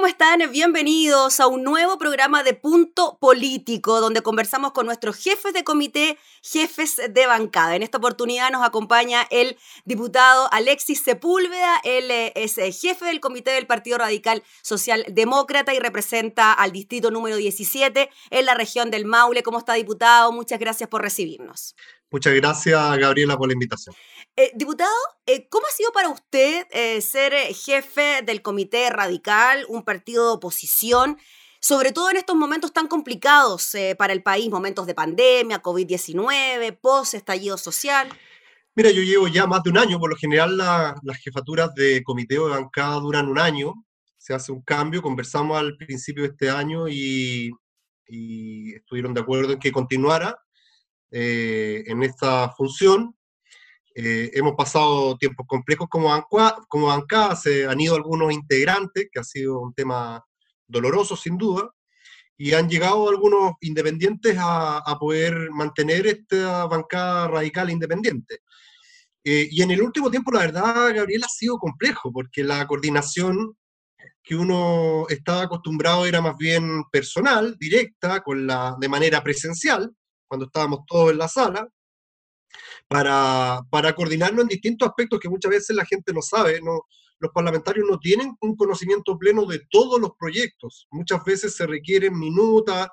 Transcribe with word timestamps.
¿Cómo 0.00 0.08
están? 0.08 0.40
Bienvenidos 0.50 1.40
a 1.40 1.46
un 1.46 1.62
nuevo 1.62 1.98
programa 1.98 2.42
de 2.42 2.54
Punto 2.54 3.18
Político, 3.20 4.00
donde 4.00 4.22
conversamos 4.22 4.72
con 4.72 4.86
nuestros 4.86 5.16
jefes 5.16 5.52
de 5.52 5.62
comité, 5.62 6.16
jefes 6.42 6.98
de 7.10 7.26
bancada. 7.26 7.76
En 7.76 7.82
esta 7.82 7.98
oportunidad 7.98 8.50
nos 8.50 8.66
acompaña 8.66 9.26
el 9.28 9.58
diputado 9.84 10.48
Alexis 10.52 11.02
Sepúlveda. 11.02 11.82
Él 11.84 12.10
eh, 12.10 12.32
es 12.34 12.56
eh, 12.56 12.72
jefe 12.72 13.04
del 13.04 13.20
comité 13.20 13.50
del 13.50 13.66
Partido 13.66 13.98
Radical 13.98 14.42
Social 14.62 15.04
Demócrata 15.06 15.74
y 15.74 15.78
representa 15.78 16.54
al 16.54 16.72
distrito 16.72 17.10
número 17.10 17.36
17 17.36 18.08
en 18.30 18.46
la 18.46 18.54
región 18.54 18.90
del 18.90 19.04
Maule. 19.04 19.42
¿Cómo 19.42 19.58
está, 19.58 19.74
diputado? 19.74 20.32
Muchas 20.32 20.58
gracias 20.58 20.88
por 20.88 21.02
recibirnos. 21.02 21.74
Muchas 22.10 22.34
gracias, 22.34 22.98
Gabriela, 22.98 23.36
por 23.36 23.46
la 23.46 23.52
invitación. 23.52 23.94
Eh, 24.34 24.50
diputado, 24.54 24.90
eh, 25.26 25.48
¿cómo 25.48 25.66
ha 25.66 25.70
sido 25.70 25.92
para 25.92 26.08
usted 26.08 26.66
eh, 26.72 27.00
ser 27.00 27.32
jefe 27.54 28.22
del 28.24 28.42
Comité 28.42 28.90
Radical, 28.90 29.64
un 29.68 29.84
partido 29.84 30.26
de 30.26 30.32
oposición, 30.32 31.18
sobre 31.60 31.92
todo 31.92 32.10
en 32.10 32.16
estos 32.16 32.34
momentos 32.34 32.72
tan 32.72 32.88
complicados 32.88 33.76
para 33.98 34.12
el 34.12 34.22
país, 34.22 34.50
momentos 34.50 34.86
de 34.86 34.94
pandemia, 34.94 35.62
COVID-19, 35.62 36.78
post-estallido 36.80 37.58
social? 37.58 38.08
Mira, 38.74 38.90
yo 38.90 39.02
llevo 39.02 39.28
ya 39.28 39.46
más 39.46 39.62
de 39.62 39.70
un 39.70 39.78
año, 39.78 39.98
por 40.00 40.10
lo 40.10 40.16
general 40.16 40.56
las 40.56 41.18
jefaturas 41.22 41.74
de 41.74 42.02
comité 42.02 42.38
o 42.38 42.48
de 42.48 42.54
bancada 42.54 42.94
duran 42.94 43.28
un 43.28 43.38
año, 43.38 43.74
se 44.16 44.32
hace 44.32 44.52
un 44.52 44.62
cambio, 44.62 45.02
conversamos 45.02 45.58
al 45.58 45.76
principio 45.76 46.22
de 46.22 46.30
este 46.30 46.48
año 46.50 46.88
y, 46.88 47.52
y 48.06 48.74
estuvieron 48.74 49.12
de 49.12 49.20
acuerdo 49.20 49.52
en 49.52 49.58
que 49.58 49.70
continuara 49.70 50.38
eh, 51.10 51.84
en 51.86 52.02
esta 52.02 52.50
función. 52.50 53.16
Eh, 53.94 54.30
hemos 54.34 54.54
pasado 54.54 55.18
tiempos 55.18 55.46
complejos 55.48 55.88
como, 55.90 56.08
banca, 56.08 56.56
como 56.68 56.90
se 57.36 57.66
han 57.66 57.80
ido 57.80 57.96
algunos 57.96 58.32
integrantes, 58.32 59.08
que 59.12 59.20
ha 59.20 59.24
sido 59.24 59.60
un 59.60 59.74
tema 59.74 60.24
doloroso 60.66 61.16
sin 61.16 61.36
duda, 61.36 61.70
y 62.36 62.54
han 62.54 62.68
llegado 62.68 63.08
algunos 63.08 63.54
independientes 63.60 64.36
a, 64.38 64.96
poder 64.98 65.50
mantener 65.50 66.06
esta 66.06 66.66
bancada 66.66 67.28
radical 67.28 67.70
independiente. 67.70 68.38
Eh, 69.24 69.48
y 69.50 69.62
en 69.62 69.72
el 69.72 69.82
último 69.82 70.10
tiempo, 70.10 70.30
la 70.32 70.40
verdad, 70.40 70.94
Gabriel, 70.94 71.24
ha 71.24 71.28
sido 71.28 71.58
complejo, 71.58 72.10
porque 72.12 72.42
la 72.42 72.66
coordinación 72.66 73.56
que 74.22 74.36
uno 74.36 75.06
estaba 75.08 75.42
acostumbrado 75.42 76.06
era 76.06 76.20
más 76.20 76.36
bien 76.36 76.84
personal, 76.90 77.56
directa, 77.58 78.22
con 78.22 78.46
la, 78.46 78.76
de 78.80 78.88
manera 78.88 79.22
presencial, 79.22 79.94
cuando 80.30 80.46
estábamos 80.46 80.86
todos 80.86 81.10
en 81.10 81.18
la 81.18 81.26
sala, 81.26 81.68
para, 82.86 83.62
para 83.68 83.92
coordinarnos 83.96 84.42
en 84.42 84.48
distintos 84.48 84.88
aspectos 84.88 85.18
que 85.18 85.28
muchas 85.28 85.50
veces 85.50 85.74
la 85.74 85.84
gente 85.84 86.12
no 86.12 86.22
sabe. 86.22 86.60
No, 86.62 86.82
los 87.18 87.32
parlamentarios 87.32 87.84
no 87.90 87.98
tienen 87.98 88.36
un 88.40 88.54
conocimiento 88.54 89.18
pleno 89.18 89.44
de 89.44 89.60
todos 89.70 90.00
los 90.00 90.12
proyectos. 90.16 90.86
Muchas 90.92 91.24
veces 91.24 91.56
se 91.56 91.66
requieren 91.66 92.16
minutas, 92.16 92.88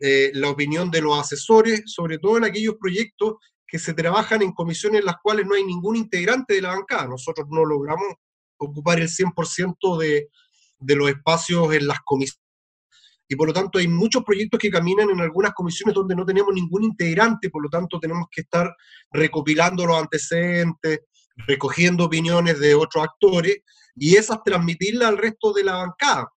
eh, 0.00 0.30
la 0.32 0.48
opinión 0.48 0.90
de 0.90 1.02
los 1.02 1.18
asesores, 1.18 1.82
sobre 1.86 2.18
todo 2.18 2.38
en 2.38 2.44
aquellos 2.44 2.76
proyectos 2.80 3.34
que 3.66 3.78
se 3.78 3.92
trabajan 3.92 4.40
en 4.40 4.52
comisiones 4.52 5.00
en 5.00 5.06
las 5.06 5.16
cuales 5.22 5.44
no 5.46 5.56
hay 5.56 5.64
ningún 5.64 5.96
integrante 5.96 6.54
de 6.54 6.62
la 6.62 6.70
bancada. 6.70 7.06
Nosotros 7.06 7.46
no 7.50 7.66
logramos 7.66 8.14
ocupar 8.56 8.98
el 8.98 9.08
100% 9.08 9.98
de, 9.98 10.30
de 10.78 10.96
los 10.96 11.10
espacios 11.10 11.74
en 11.74 11.86
las 11.86 11.98
comisiones 12.00 12.47
y 13.28 13.36
por 13.36 13.48
lo 13.48 13.52
tanto 13.52 13.78
hay 13.78 13.86
muchos 13.86 14.24
proyectos 14.24 14.58
que 14.58 14.70
caminan 14.70 15.10
en 15.10 15.20
algunas 15.20 15.52
comisiones 15.52 15.94
donde 15.94 16.16
no 16.16 16.24
tenemos 16.24 16.54
ningún 16.54 16.84
integrante, 16.84 17.50
por 17.50 17.62
lo 17.62 17.68
tanto 17.68 18.00
tenemos 18.00 18.26
que 18.30 18.40
estar 18.40 18.74
recopilando 19.12 19.84
los 19.84 19.98
antecedentes, 19.98 21.00
recogiendo 21.46 22.04
opiniones 22.04 22.58
de 22.58 22.74
otros 22.74 23.04
actores 23.04 23.58
y 23.94 24.16
esas 24.16 24.42
transmitirlas 24.42 25.08
al 25.08 25.18
resto 25.18 25.52
de 25.52 25.64
la 25.64 25.74
bancada. 25.74 26.32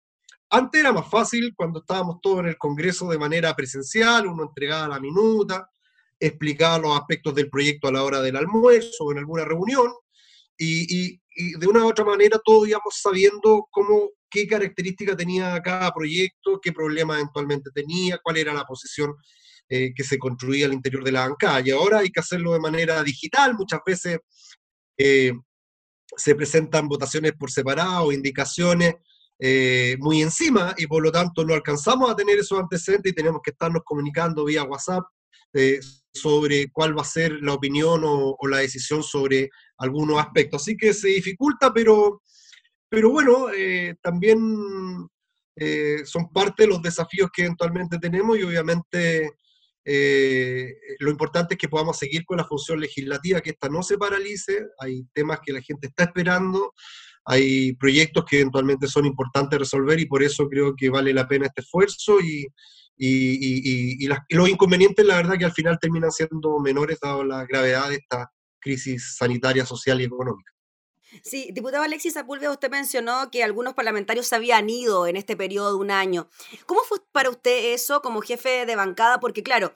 Antes 0.51 0.81
era 0.81 0.93
más 0.93 1.09
fácil 1.11 1.53
cuando 1.55 1.81
estábamos 1.81 2.21
todos 2.23 2.41
en 2.41 2.47
el 2.47 2.57
Congreso 2.57 3.07
de 3.11 3.19
manera 3.19 3.55
presencial, 3.55 4.27
uno 4.27 4.45
entregaba 4.45 4.89
la 4.89 5.01
minuta, 5.01 5.71
explicaba 6.19 6.79
los 6.79 6.99
aspectos 6.99 7.35
del 7.35 7.51
proyecto 7.51 7.89
a 7.89 7.93
la 7.93 8.03
hora 8.03 8.23
del 8.23 8.37
almuerzo 8.37 9.05
o 9.05 9.13
en 9.13 9.19
alguna 9.19 9.45
reunión, 9.45 9.93
y, 10.57 11.21
y 11.39 11.53
de 11.59 11.67
una 11.67 11.85
u 11.85 11.89
otra 11.89 12.05
manera 12.05 12.41
todos 12.43 12.67
íbamos 12.67 12.99
sabiendo 13.01 13.69
cómo 13.71 14.09
qué 14.31 14.47
característica 14.47 15.17
tenía 15.17 15.61
cada 15.63 15.93
proyecto, 15.93 16.61
qué 16.63 16.73
problema 16.73 17.15
eventualmente 17.15 17.71
tenía, 17.75 18.19
cuál 18.23 18.37
era 18.37 18.53
la 18.53 18.65
posición 18.65 19.15
eh, 19.69 19.93
que 19.95 20.05
se 20.05 20.19
construía 20.19 20.67
al 20.67 20.73
interior 20.73 21.05
de 21.05 21.13
la 21.13 21.29
bancada. 21.29 21.61
Y 21.65 21.71
ahora 21.71 21.99
hay 21.99 22.11
que 22.11 22.21
hacerlo 22.21 22.53
de 22.53 22.61
manera 22.61 23.03
digital, 23.03 23.55
muchas 23.55 23.81
veces 23.85 24.19
eh, 24.97 25.33
se 26.17 26.35
presentan 26.35 26.89
votaciones 26.89 27.33
por 27.39 27.51
separado, 27.51 28.13
indicaciones 28.13 28.95
eh, 29.39 29.97
muy 30.01 30.23
encima, 30.23 30.75
y 30.77 30.87
por 30.87 31.03
lo 31.03 31.13
tanto 31.13 31.45
no 31.45 31.55
alcanzamos 31.55 32.11
a 32.11 32.17
tener 32.17 32.39
esos 32.39 32.59
antecedentes 32.59 33.13
y 33.13 33.15
tenemos 33.15 33.41
que 33.43 33.51
estarnos 33.51 33.83
comunicando 33.85 34.45
vía 34.45 34.65
WhatsApp 34.65 35.05
sobre 36.13 36.71
cuál 36.71 36.97
va 36.97 37.03
a 37.03 37.07
ser 37.07 37.33
la 37.41 37.55
opinión 37.55 38.05
o, 38.05 38.37
o 38.39 38.49
la 38.49 38.59
decisión 38.59 39.03
sobre 39.03 39.49
algunos 39.79 40.19
aspectos. 40.19 40.63
Así 40.63 40.77
que 40.77 40.93
se 40.93 41.09
dificulta, 41.09 41.73
pero 41.73 42.21
pero 42.89 43.11
bueno, 43.11 43.49
eh, 43.55 43.97
también 44.03 44.39
eh, 45.57 46.03
son 46.05 46.33
parte 46.33 46.63
de 46.63 46.69
los 46.69 46.83
desafíos 46.83 47.31
que 47.33 47.43
eventualmente 47.43 47.99
tenemos 47.99 48.39
y 48.39 48.43
obviamente 48.43 49.33
eh, 49.85 50.75
lo 51.01 51.11
importante 51.11 51.55
es 51.55 51.59
que 51.59 51.69
podamos 51.69 51.99
seguir 51.99 52.25
con 52.25 52.39
la 52.39 52.45
función 52.45 52.81
legislativa, 52.81 53.41
que 53.41 53.51
esta 53.51 53.69
no 53.69 53.83
se 53.83 53.99
paralice, 53.99 54.67
hay 54.79 55.05
temas 55.13 55.41
que 55.45 55.53
la 55.53 55.61
gente 55.61 55.89
está 55.89 56.05
esperando, 56.05 56.75
hay 57.25 57.75
proyectos 57.75 58.25
que 58.25 58.41
eventualmente 58.41 58.87
son 58.87 59.05
importantes 59.05 59.59
resolver 59.59 60.01
y 60.01 60.07
por 60.07 60.23
eso 60.23 60.49
creo 60.49 60.75
que 60.77 60.89
vale 60.89 61.13
la 61.13 61.29
pena 61.29 61.47
este 61.47 61.61
esfuerzo 61.61 62.21
y, 62.21 62.47
y, 62.97 64.05
y, 64.05 64.09
los 64.31 64.49
inconvenientes 64.49 65.05
la 65.05 65.17
verdad 65.17 65.37
que 65.39 65.45
al 65.45 65.53
final 65.53 65.79
terminan 65.79 66.11
siendo 66.11 66.59
menores 66.59 66.99
dado 67.01 67.25
la 67.25 67.45
gravedad 67.45 67.91
de 67.91 67.97
esta 67.97 68.31
crisis 68.61 69.17
sanitaria, 69.17 69.65
social 69.67 70.01
y 70.01 70.05
económica. 70.05 70.53
Sí, 71.23 71.51
diputado 71.53 71.85
Alexis 71.85 72.13
Sepúlveda, 72.13 72.51
usted 72.51 72.71
mencionó 72.71 73.31
que 73.31 73.43
algunos 73.43 73.75
parlamentarios 73.75 74.27
se 74.27 74.37
habían 74.37 74.69
ido 74.69 75.07
en 75.07 75.17
este 75.17 75.37
periodo 75.37 75.71
de 75.71 75.79
un 75.79 75.91
año. 75.91 76.29
¿Cómo 76.67 76.83
fue 76.83 76.99
para 77.13 77.31
usted 77.31 77.73
eso 77.75 78.03
como 78.03 78.21
jefe 78.21 78.67
de 78.67 78.77
bancada? 78.77 79.21
Porque 79.21 79.43
claro, 79.43 79.75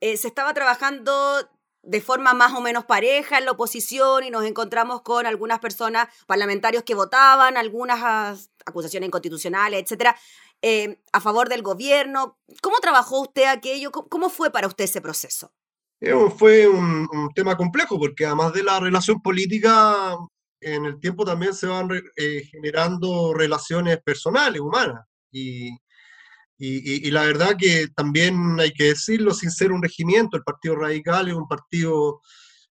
eh, 0.00 0.16
se 0.16 0.28
estaba 0.28 0.52
trabajando 0.54 1.48
de 1.82 2.00
forma 2.00 2.34
más 2.34 2.52
o 2.54 2.60
menos 2.60 2.84
pareja 2.84 3.38
en 3.38 3.44
la 3.44 3.52
oposición 3.52 4.24
y 4.24 4.30
nos 4.30 4.44
encontramos 4.44 5.02
con 5.02 5.24
algunas 5.24 5.60
personas, 5.60 6.08
parlamentarios 6.26 6.82
que 6.82 6.94
votaban, 6.94 7.56
algunas 7.56 8.50
acusaciones 8.64 9.06
inconstitucionales, 9.06 9.82
etcétera, 9.82 10.16
eh, 10.62 10.98
a 11.12 11.20
favor 11.20 11.48
del 11.48 11.62
gobierno. 11.62 12.38
¿Cómo 12.60 12.80
trabajó 12.80 13.20
usted 13.20 13.44
aquello? 13.44 13.92
¿Cómo 13.92 14.28
fue 14.28 14.50
para 14.50 14.66
usted 14.66 14.84
ese 14.84 15.00
proceso? 15.00 15.52
Eh, 16.00 16.12
fue 16.36 16.66
un, 16.66 17.08
tema 17.34 17.56
complejo 17.56 17.98
porque 17.98 18.26
además 18.26 18.52
de 18.52 18.62
la 18.62 18.80
relación 18.80 19.20
política 19.22 20.16
en 20.66 20.84
el 20.84 20.98
tiempo 20.98 21.24
también 21.24 21.54
se 21.54 21.68
van 21.68 21.88
eh, 22.16 22.42
generando 22.50 23.32
relaciones 23.32 24.02
personales, 24.02 24.60
humanas. 24.60 25.04
Y, 25.30 25.70
y, 26.58 27.10
la 27.12 27.22
verdad 27.22 27.54
que 27.56 27.86
también 27.94 28.58
hay 28.58 28.72
que 28.72 28.84
decirlo, 28.84 29.32
sin 29.32 29.50
ser 29.50 29.70
un 29.70 29.82
regimiento, 29.82 30.36
el 30.36 30.42
Partido 30.42 30.74
Radical 30.74 31.28
es 31.28 31.34
un 31.34 31.46
partido 31.46 32.20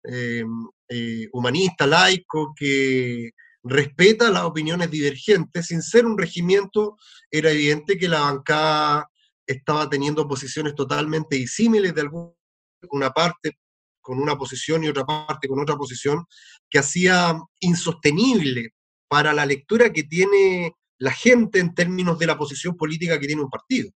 eh, 0.06 0.44
eh, 0.90 1.28
humanista, 1.34 1.86
laico, 1.86 2.54
que 2.56 3.32
respeta 3.62 4.32
las 4.32 4.44
opiniones 4.44 4.90
divergentes. 4.90 5.68
Sin 5.68 5.84
ser 5.84 6.08
un 6.08 6.18
regimiento, 6.18 6.98
era 7.30 7.52
evidente 7.52 7.98
que 7.98 8.08
la 8.08 8.22
bancada 8.22 9.08
estaba 9.46 9.88
teniendo 9.88 10.28
posiciones 10.28 10.74
totalmente 10.74 11.36
disímiles 11.36 11.94
de 11.94 12.02
alguna 12.02 13.12
parte 13.14 13.58
con 14.04 14.20
una 14.20 14.38
posición 14.38 14.84
y 14.84 14.90
otra 14.90 15.06
parte 15.06 15.48
con 15.48 15.60
otra 15.60 15.76
posición, 15.76 16.26
que 16.70 16.78
hacía 16.78 17.36
insostenible 17.62 18.76
para 19.08 19.34
la 19.34 19.46
lectura 19.46 19.92
que 19.92 20.04
tiene 20.04 20.74
la 21.00 21.12
gente 21.12 21.60
en 21.60 21.74
términos 21.74 22.20
de 22.20 22.28
la 22.28 22.38
posición 22.38 22.78
política 22.78 23.20
que 23.20 23.28
tiene 23.28 23.42
un 23.42 23.50
partido. 23.50 23.90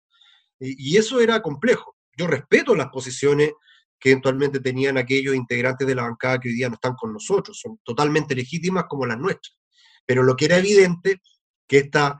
Y 0.59 0.95
eso 0.95 1.19
era 1.19 1.41
complejo. 1.41 1.95
Yo 2.17 2.27
respeto 2.27 2.75
las 2.75 2.87
posiciones 2.87 3.51
que 3.99 4.11
eventualmente 4.11 4.59
tenían 4.59 4.97
aquellos 4.97 5.35
integrantes 5.35 5.87
de 5.87 5.95
la 5.95 6.03
bancada 6.03 6.39
que 6.39 6.49
hoy 6.49 6.55
día 6.55 6.69
no 6.69 6.75
están 6.75 6.93
con 6.95 7.11
nosotros, 7.11 7.59
son 7.59 7.79
totalmente 7.83 8.35
legítimas 8.35 8.85
como 8.87 9.05
las 9.05 9.17
nuestras. 9.17 9.57
Pero 10.05 10.23
lo 10.23 10.35
que 10.35 10.45
era 10.45 10.57
evidente, 10.57 11.21
que 11.67 11.79
estas 11.79 12.13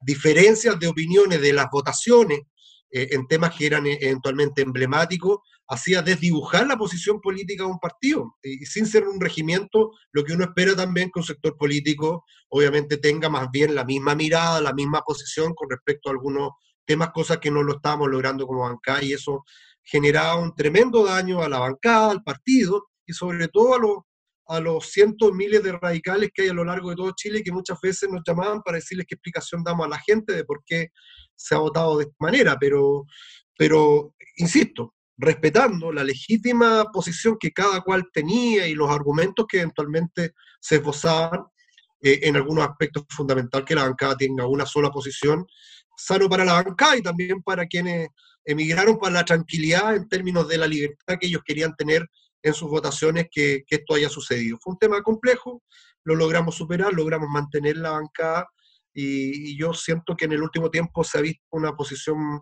diferencias 0.00 0.78
de 0.78 0.86
opiniones 0.86 1.40
de 1.40 1.52
las 1.52 1.68
votaciones 1.70 2.40
eh, 2.90 3.08
en 3.10 3.26
temas 3.26 3.54
que 3.56 3.66
eran 3.66 3.86
eh, 3.86 3.98
eventualmente 4.00 4.62
emblemáticos, 4.62 5.38
hacía 5.68 6.02
desdibujar 6.02 6.66
la 6.66 6.76
posición 6.76 7.20
política 7.20 7.64
de 7.64 7.70
un 7.70 7.78
partido. 7.78 8.36
Y 8.42 8.66
sin 8.66 8.86
ser 8.86 9.08
un 9.08 9.20
regimiento, 9.20 9.90
lo 10.12 10.24
que 10.24 10.32
uno 10.32 10.44
espera 10.44 10.76
también 10.76 11.10
que 11.12 11.20
un 11.20 11.26
sector 11.26 11.56
político 11.56 12.24
obviamente 12.48 12.98
tenga 12.98 13.28
más 13.28 13.48
bien 13.50 13.74
la 13.74 13.84
misma 13.84 14.14
mirada, 14.14 14.60
la 14.60 14.72
misma 14.72 15.00
posición 15.02 15.54
con 15.54 15.70
respecto 15.70 16.08
a 16.08 16.12
algunos 16.12 16.50
temas, 16.86 17.10
cosas 17.12 17.38
que 17.38 17.50
no 17.50 17.62
lo 17.62 17.76
estábamos 17.76 18.08
logrando 18.10 18.46
como 18.46 18.60
bancada 18.60 19.02
y 19.02 19.14
eso 19.14 19.44
generaba 19.82 20.36
un 20.36 20.54
tremendo 20.54 21.04
daño 21.04 21.42
a 21.42 21.48
la 21.48 21.58
bancada, 21.58 22.10
al 22.10 22.22
partido 22.22 22.86
y 23.06 23.12
sobre 23.12 23.48
todo 23.48 23.74
a 23.74 23.78
los, 23.78 23.98
a 24.46 24.60
los 24.60 24.86
cientos, 24.90 25.32
miles 25.32 25.62
de 25.62 25.72
radicales 25.72 26.30
que 26.34 26.42
hay 26.42 26.48
a 26.48 26.54
lo 26.54 26.64
largo 26.64 26.90
de 26.90 26.96
todo 26.96 27.12
Chile 27.16 27.42
que 27.42 27.52
muchas 27.52 27.78
veces 27.80 28.10
nos 28.10 28.22
llamaban 28.26 28.62
para 28.62 28.76
decirles 28.76 29.06
qué 29.08 29.14
explicación 29.14 29.62
damos 29.62 29.86
a 29.86 29.90
la 29.90 29.98
gente 29.98 30.34
de 30.34 30.44
por 30.44 30.62
qué 30.64 30.88
se 31.34 31.54
ha 31.54 31.58
votado 31.58 31.98
de 31.98 32.04
esta 32.04 32.16
manera. 32.18 32.56
Pero, 32.58 33.04
pero 33.56 34.14
insisto, 34.36 34.94
respetando 35.16 35.92
la 35.92 36.04
legítima 36.04 36.84
posición 36.92 37.36
que 37.38 37.52
cada 37.52 37.80
cual 37.82 38.08
tenía 38.12 38.66
y 38.66 38.74
los 38.74 38.90
argumentos 38.90 39.46
que 39.48 39.58
eventualmente 39.58 40.34
se 40.60 40.76
esbozaban, 40.76 41.44
eh, 42.00 42.20
en 42.22 42.36
algunos 42.36 42.68
aspectos 42.68 43.04
fundamental 43.08 43.64
que 43.64 43.74
la 43.74 43.84
bancada 43.84 44.16
tenga 44.16 44.46
una 44.46 44.66
sola 44.66 44.90
posición, 44.90 45.46
sano 45.96 46.28
para 46.28 46.44
la 46.44 46.62
bancada 46.62 46.96
y 46.96 47.02
también 47.02 47.42
para 47.42 47.66
quienes 47.66 48.08
emigraron 48.44 48.98
para 48.98 49.14
la 49.14 49.24
tranquilidad 49.24 49.96
en 49.96 50.08
términos 50.08 50.46
de 50.48 50.58
la 50.58 50.66
libertad 50.66 51.16
que 51.18 51.28
ellos 51.28 51.42
querían 51.44 51.74
tener 51.76 52.06
en 52.42 52.52
sus 52.52 52.68
votaciones 52.68 53.28
que, 53.30 53.64
que 53.66 53.76
esto 53.76 53.94
haya 53.94 54.10
sucedido. 54.10 54.58
Fue 54.60 54.74
un 54.74 54.78
tema 54.78 55.02
complejo, 55.02 55.62
lo 56.04 56.14
logramos 56.14 56.54
superar, 56.54 56.92
logramos 56.92 57.30
mantener 57.30 57.78
la 57.78 57.92
bancada 57.92 58.46
y, 58.92 59.52
y, 59.52 59.58
yo 59.58 59.72
siento 59.72 60.14
que 60.14 60.26
en 60.26 60.32
el 60.32 60.42
último 60.42 60.70
tiempo 60.70 61.02
se 61.04 61.18
ha 61.18 61.22
visto 61.22 61.42
una 61.52 61.74
posición 61.74 62.40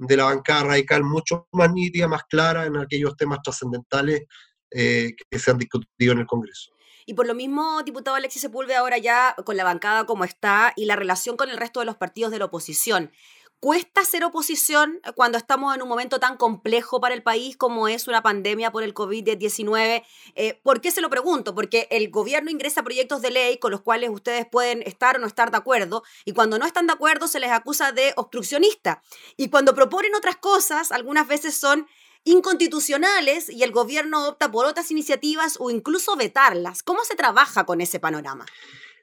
de 0.00 0.16
la 0.16 0.24
bancada 0.24 0.64
radical 0.64 1.04
mucho 1.04 1.46
más 1.52 1.70
nítida, 1.72 2.08
más 2.08 2.24
clara 2.24 2.64
en 2.64 2.76
aquellos 2.76 3.16
temas 3.16 3.40
trascendentales 3.42 4.22
eh, 4.70 5.12
que 5.30 5.38
se 5.38 5.50
han 5.50 5.58
discutido 5.58 6.12
en 6.12 6.20
el 6.20 6.26
Congreso. 6.26 6.72
Y 7.06 7.14
por 7.14 7.26
lo 7.26 7.34
mismo, 7.34 7.82
diputado 7.82 8.16
Alexis 8.16 8.42
Sepúlveda, 8.42 8.78
ahora 8.78 8.96
ya 8.98 9.34
con 9.44 9.56
la 9.56 9.64
bancada 9.64 10.06
como 10.06 10.24
está 10.24 10.72
y 10.76 10.84
la 10.84 10.96
relación 10.96 11.36
con 11.36 11.50
el 11.50 11.56
resto 11.56 11.80
de 11.80 11.86
los 11.86 11.96
partidos 11.96 12.30
de 12.30 12.38
la 12.38 12.46
oposición, 12.46 13.10
cuesta 13.60 14.04
ser 14.06 14.24
oposición 14.24 15.00
cuando 15.14 15.36
estamos 15.36 15.74
en 15.74 15.82
un 15.82 15.88
momento 15.88 16.18
tan 16.18 16.38
complejo 16.38 16.98
para 16.98 17.14
el 17.14 17.22
país 17.22 17.58
como 17.58 17.88
es 17.88 18.08
una 18.08 18.22
pandemia 18.22 18.72
por 18.72 18.82
el 18.82 18.94
COVID-19. 18.94 20.02
Eh, 20.34 20.60
¿Por 20.62 20.80
qué 20.80 20.90
se 20.90 21.02
lo 21.02 21.10
pregunto? 21.10 21.54
Porque 21.54 21.86
el 21.90 22.10
gobierno 22.10 22.50
ingresa 22.50 22.82
proyectos 22.82 23.20
de 23.20 23.30
ley 23.30 23.58
con 23.58 23.70
los 23.70 23.82
cuales 23.82 24.08
ustedes 24.10 24.46
pueden 24.50 24.82
estar 24.82 25.16
o 25.16 25.18
no 25.20 25.26
estar 25.26 25.50
de 25.50 25.58
acuerdo 25.58 26.02
y 26.24 26.32
cuando 26.32 26.58
no 26.58 26.64
están 26.64 26.86
de 26.86 26.94
acuerdo 26.94 27.28
se 27.28 27.38
les 27.38 27.50
acusa 27.50 27.92
de 27.92 28.14
obstruccionista. 28.16 29.02
Y 29.36 29.50
cuando 29.50 29.74
proponen 29.74 30.14
otras 30.14 30.36
cosas, 30.36 30.90
algunas 30.90 31.28
veces 31.28 31.54
son 31.54 31.86
inconstitucionales 32.24 33.50
y 33.50 33.62
el 33.62 33.72
gobierno 33.72 34.26
opta 34.26 34.50
por 34.50 34.66
otras 34.66 34.90
iniciativas 34.90 35.56
o 35.58 35.70
incluso 35.70 36.16
vetarlas. 36.16 36.82
¿Cómo 36.82 37.04
se 37.04 37.14
trabaja 37.14 37.64
con 37.64 37.80
ese 37.80 38.00
panorama? 38.00 38.46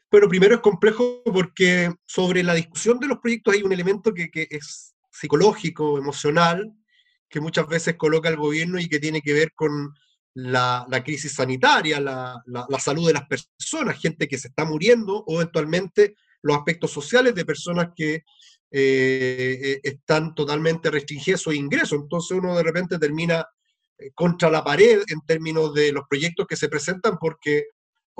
Bueno, 0.10 0.30
primero 0.30 0.56
es 0.56 0.62
complejo 0.62 1.22
porque 1.26 1.94
sobre 2.06 2.42
la 2.42 2.54
discusión 2.54 2.98
de 3.00 3.08
los 3.08 3.20
proyectos 3.20 3.54
hay 3.54 3.64
un 3.64 3.74
elemento 3.74 4.14
que, 4.14 4.30
que 4.30 4.48
es 4.50 4.96
psicológico, 5.12 5.98
emocional, 5.98 6.74
que 7.30 7.42
muchas 7.42 7.68
veces 7.68 7.96
coloca 7.98 8.30
el 8.30 8.38
gobierno 8.38 8.80
y 8.80 8.88
que 8.88 9.00
tiene 9.00 9.22
que 9.22 9.34
ver 9.34 9.52
con 9.54 9.94
la, 10.34 10.86
crisis 11.04 11.34
sanitaria, 11.34 12.00
la, 12.00 12.42
la, 12.46 12.80
salud 12.80 13.08
de 13.08 13.14
las 13.14 13.28
personas, 13.28 14.00
gente 14.00 14.28
que 14.28 14.38
se 14.38 14.50
está 14.50 14.66
muriendo 14.66 15.24
o 15.26 15.42
eventualmente 15.42 16.16
los 16.44 16.56
aspectos 16.56 16.92
sociales 16.92 17.34
de 17.34 17.44
personas 17.44 17.90
que 17.96 18.24
eh, 18.70 19.60
eh 19.62 19.80
están 19.84 20.36
totalmente 20.36 20.92
restringidos 20.92 21.42
su 21.42 21.52
ingreso. 21.52 21.96
Entonces 21.96 22.38
uno 22.38 22.56
de 22.56 22.64
repente 22.64 23.00
termina 23.00 23.46
eh, 23.98 24.12
contra 24.14 24.50
la 24.52 24.64
pared 24.64 25.02
en 25.08 25.22
términos 25.26 25.74
de 25.74 25.92
los 25.92 26.04
proyectos 26.08 26.46
que 26.48 26.56
se 26.56 26.70
presentan 26.70 27.18
porque 27.20 27.66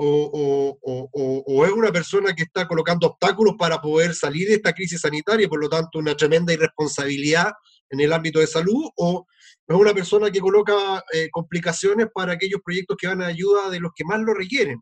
o, 0.00 1.64
es 1.66 1.72
una 1.72 1.90
persona 1.90 2.32
que 2.32 2.44
está 2.44 2.68
colocando 2.68 3.08
obstáculos 3.08 3.56
para 3.58 3.80
poder 3.80 4.14
salir 4.14 4.48
de 4.48 4.54
esta 4.54 4.72
crisis 4.72 5.00
sanitaria, 5.00 5.48
por 5.48 5.60
lo 5.60 5.68
tanto 5.68 5.98
una 5.98 6.16
tremenda 6.16 6.52
irresponsabilidad 6.52 7.52
en 7.90 8.00
el 8.00 8.12
ámbito 8.12 8.38
de 8.38 8.46
salud, 8.46 8.88
o 8.96 9.26
es 9.66 9.76
una 9.76 9.92
persona 9.92 10.30
que 10.30 10.40
coloca 10.40 11.02
eh, 11.12 11.28
complicaciones 11.30 12.08
para 12.14 12.34
aquellos 12.34 12.60
proyectos 12.64 12.96
que 12.96 13.08
van 13.08 13.22
a 13.22 13.26
ayuda 13.26 13.70
de 13.70 13.80
los 13.80 13.90
que 13.94 14.04
más 14.04 14.20
lo 14.20 14.34
requieren. 14.34 14.80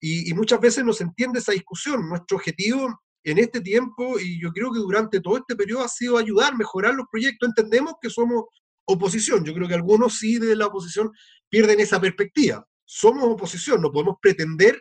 Y, 0.00 0.30
y 0.30 0.34
muchas 0.34 0.60
veces 0.60 0.84
no 0.84 0.92
se 0.92 1.04
entiende 1.04 1.40
esa 1.40 1.52
discusión. 1.52 2.08
Nuestro 2.08 2.36
objetivo 2.36 3.00
en 3.24 3.38
este 3.38 3.60
tiempo, 3.60 4.18
y 4.18 4.40
yo 4.40 4.52
creo 4.52 4.72
que 4.72 4.78
durante 4.78 5.20
todo 5.20 5.36
este 5.36 5.56
periodo, 5.56 5.84
ha 5.84 5.88
sido 5.88 6.16
ayudar, 6.16 6.56
mejorar 6.56 6.94
los 6.94 7.06
proyectos. 7.10 7.48
Entendemos 7.48 7.94
que 8.00 8.08
somos 8.08 8.44
oposición. 8.86 9.44
Yo 9.44 9.52
creo 9.52 9.68
que 9.68 9.74
algunos 9.74 10.18
sí 10.18 10.38
de 10.38 10.54
la 10.54 10.66
oposición 10.66 11.10
pierden 11.50 11.80
esa 11.80 12.00
perspectiva 12.00 12.66
somos 12.86 13.24
oposición, 13.24 13.82
no 13.82 13.92
podemos 13.92 14.16
pretender 14.20 14.80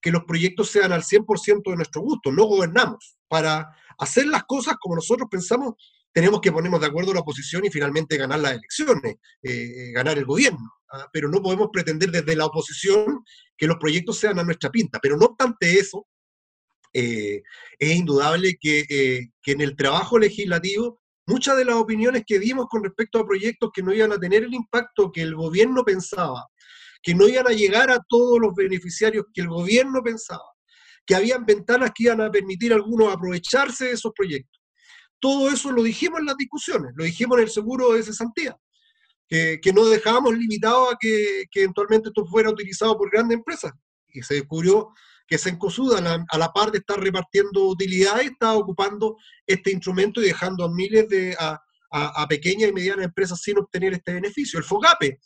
que 0.00 0.10
los 0.10 0.24
proyectos 0.24 0.70
sean 0.70 0.92
al 0.92 1.04
100% 1.04 1.70
de 1.70 1.76
nuestro 1.76 2.02
gusto, 2.02 2.32
no 2.32 2.44
gobernamos. 2.44 3.16
Para 3.28 3.68
hacer 3.98 4.26
las 4.26 4.44
cosas 4.44 4.74
como 4.80 4.96
nosotros 4.96 5.28
pensamos, 5.30 5.74
tenemos 6.12 6.40
que 6.40 6.52
ponernos 6.52 6.80
de 6.80 6.88
acuerdo 6.88 7.14
la 7.14 7.20
oposición 7.20 7.64
y 7.64 7.70
finalmente 7.70 8.16
ganar 8.16 8.40
las 8.40 8.52
elecciones, 8.52 9.16
eh, 9.42 9.92
ganar 9.92 10.18
el 10.18 10.26
gobierno. 10.26 10.70
¿ah? 10.92 11.08
Pero 11.12 11.28
no 11.28 11.40
podemos 11.40 11.68
pretender 11.72 12.10
desde 12.10 12.36
la 12.36 12.46
oposición 12.46 13.24
que 13.56 13.66
los 13.66 13.76
proyectos 13.76 14.18
sean 14.18 14.38
a 14.38 14.44
nuestra 14.44 14.70
pinta. 14.70 14.98
Pero 15.00 15.16
no 15.16 15.26
obstante 15.26 15.78
eso, 15.78 16.06
eh, 16.92 17.42
es 17.78 17.96
indudable 17.96 18.58
eh, 18.62 19.28
que 19.40 19.52
en 19.52 19.60
el 19.60 19.76
trabajo 19.76 20.18
legislativo 20.18 21.00
muchas 21.26 21.56
de 21.56 21.64
las 21.64 21.76
opiniones 21.76 22.24
que 22.26 22.38
dimos 22.38 22.66
con 22.68 22.82
respecto 22.82 23.18
a 23.18 23.26
proyectos 23.26 23.70
que 23.72 23.82
no 23.82 23.94
iban 23.94 24.12
a 24.12 24.18
tener 24.18 24.42
el 24.42 24.52
impacto 24.52 25.10
que 25.12 25.22
el 25.22 25.34
gobierno 25.34 25.84
pensaba 25.84 26.46
que 27.02 27.14
no 27.14 27.28
iban 27.28 27.46
a 27.46 27.52
llegar 27.52 27.90
a 27.90 28.00
todos 28.08 28.38
los 28.40 28.54
beneficiarios 28.54 29.26
que 29.32 29.40
el 29.40 29.48
gobierno 29.48 30.02
pensaba, 30.02 30.44
que 31.04 31.14
habían 31.14 31.44
ventanas 31.44 31.90
que 31.94 32.04
iban 32.04 32.20
a 32.20 32.30
permitir 32.30 32.72
a 32.72 32.76
algunos 32.76 33.12
aprovecharse 33.12 33.86
de 33.86 33.92
esos 33.92 34.12
proyectos. 34.14 34.60
Todo 35.18 35.50
eso 35.50 35.70
lo 35.72 35.82
dijimos 35.82 36.20
en 36.20 36.26
las 36.26 36.36
discusiones, 36.36 36.92
lo 36.94 37.04
dijimos 37.04 37.38
en 37.38 37.44
el 37.44 37.50
seguro 37.50 37.92
de 37.92 38.02
cesantía, 38.02 38.56
que, 39.28 39.60
que 39.60 39.72
no 39.72 39.86
dejábamos 39.86 40.34
limitado 40.34 40.90
a 40.90 40.96
que, 40.98 41.44
eventualmente 41.54 42.08
esto 42.08 42.24
fuera 42.26 42.50
utilizado 42.50 42.96
por 42.96 43.10
grandes 43.10 43.38
empresas. 43.38 43.72
Y 44.08 44.22
se 44.22 44.34
descubrió 44.34 44.90
que 45.26 45.38
Sencosuda, 45.38 45.98
a 45.98 46.00
la, 46.00 46.24
a 46.28 46.38
la 46.38 46.52
par 46.52 46.70
de 46.70 46.78
estar 46.78 47.00
repartiendo 47.00 47.66
utilidades, 47.68 48.30
estaba 48.30 48.54
ocupando 48.54 49.16
este 49.46 49.70
instrumento 49.70 50.20
y 50.20 50.26
dejando 50.26 50.64
a 50.64 50.72
miles 50.72 51.08
de, 51.08 51.34
a, 51.38 51.58
a, 51.92 52.26
pequeñas 52.26 52.70
y 52.70 52.72
medianas 52.72 53.04
empresas 53.04 53.40
sin 53.40 53.58
obtener 53.58 53.92
este 53.92 54.14
beneficio. 54.14 54.58
El 54.58 54.64
FOGAPE, 54.64 55.20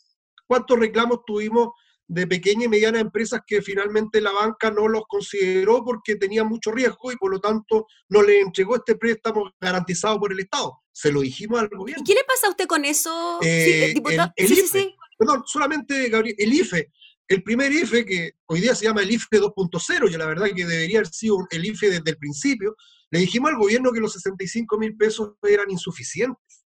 ¿Cuántos 0.47 0.79
reclamos 0.79 1.21
tuvimos 1.27 1.71
de 2.09 2.27
pequeñas 2.27 2.67
y 2.67 2.69
medianas 2.69 3.01
empresas 3.01 3.41
que 3.47 3.63
finalmente 3.63 4.21
la 4.21 4.31
banca 4.31 4.71
no 4.71 4.87
los 4.87 5.03
consideró 5.09 5.85
porque 5.85 6.17
tenía 6.17 6.45
mucho 6.45 6.71
riesgo 6.71 7.11
y 7.11 7.17
por 7.17 7.33
lo 7.33 7.41
tanto 7.41 7.87
no 8.09 8.23
le 8.23 8.41
entregó 8.41 8.77
este 8.77 8.95
préstamo 8.97 9.53
garantizado 9.61 10.19
por 10.21 10.33
el 10.33 10.41
Estado? 10.41 10.83
Se 10.93 11.11
lo 11.11 11.21
dijimos 11.21 11.61
al 11.61 11.69
gobierno. 11.69 12.03
¿Y 12.03 12.07
qué 12.07 12.15
le 12.15 12.25
pasa 12.25 12.47
a 12.47 12.51
usted 12.51 12.67
con 12.67 12.85
eso, 12.85 13.41
eh, 13.43 13.93
sí, 13.95 14.03
el, 14.07 14.21
el 14.37 14.49
sí, 14.49 14.55
IFE, 14.55 14.79
sí, 14.79 14.95
perdón, 15.19 15.43
solamente 15.47 16.09
Gabriel, 16.09 16.37
el 16.39 16.53
IFE, 16.55 16.93
el 17.29 17.43
primer 17.43 17.73
IFE 17.73 18.05
que 18.05 18.33
hoy 18.47 18.61
día 18.61 18.75
se 18.75 18.85
llama 18.85 19.03
el 19.03 19.11
IFE 19.11 19.41
2.0, 19.41 20.11
y 20.11 20.17
la 20.17 20.27
verdad 20.27 20.47
que 20.55 20.65
debería 20.65 20.99
haber 20.99 21.13
sido 21.13 21.39
el 21.51 21.65
IFE 21.65 21.91
desde 21.91 22.11
el 22.11 22.19
principio, 22.19 22.77
le 23.11 23.21
dijimos 23.21 23.51
al 23.51 23.59
gobierno 23.59 23.93
que 23.93 24.01
los 24.01 24.13
65 24.13 24.79
mil 24.79 24.97
pesos 24.97 25.33
eran 25.43 25.71
insuficientes. 25.71 26.65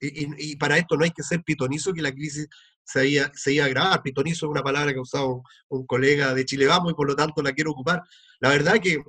Y, 0.00 0.24
y, 0.24 0.28
y, 0.38 0.56
para 0.56 0.78
esto 0.78 0.96
no 0.96 1.04
hay 1.04 1.12
que 1.12 1.22
ser 1.22 1.42
pitonizo 1.44 1.92
que 1.92 2.02
la 2.02 2.12
crisis 2.12 2.48
se 2.84 3.08
iba, 3.08 3.30
se 3.34 3.52
iba 3.52 3.64
a 3.64 3.68
grabar. 3.68 4.02
Pitonizo 4.02 4.46
es 4.46 4.50
una 4.50 4.62
palabra 4.62 4.92
que 4.92 4.98
ha 4.98 5.02
usado 5.02 5.42
un, 5.68 5.86
colega 5.86 6.34
de 6.34 6.44
Chile 6.44 6.66
Vamos 6.66 6.92
y 6.92 6.94
por 6.94 7.08
lo 7.08 7.16
tanto 7.16 7.42
la 7.42 7.52
quiero 7.52 7.72
ocupar. 7.72 8.02
La 8.40 8.50
verdad 8.50 8.80
que 8.80 9.02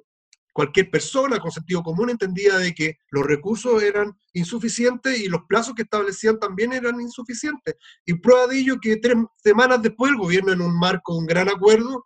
cualquier 0.53 0.91
persona 0.91 1.39
con 1.39 1.51
sentido 1.51 1.81
común 1.81 2.11
entendía 2.11 2.57
de 2.57 2.73
que 2.73 2.97
los 3.09 3.25
recursos 3.25 3.81
eran 3.81 4.13
insuficientes 4.33 5.19
y 5.19 5.27
los 5.27 5.41
plazos 5.49 5.73
que 5.73 5.81
establecían 5.81 6.39
también 6.39 6.73
eran 6.73 7.01
insuficientes. 7.01 7.75
Y 8.05 8.13
prueba 8.15 8.47
de 8.47 8.59
ello 8.59 8.77
que 8.81 8.97
tres 8.97 9.17
semanas 9.35 9.81
después 9.81 10.11
el 10.11 10.17
gobierno 10.17 10.53
en 10.53 10.61
un 10.61 10.77
marco 10.77 11.15
un 11.15 11.25
gran 11.25 11.49
acuerdo 11.49 12.05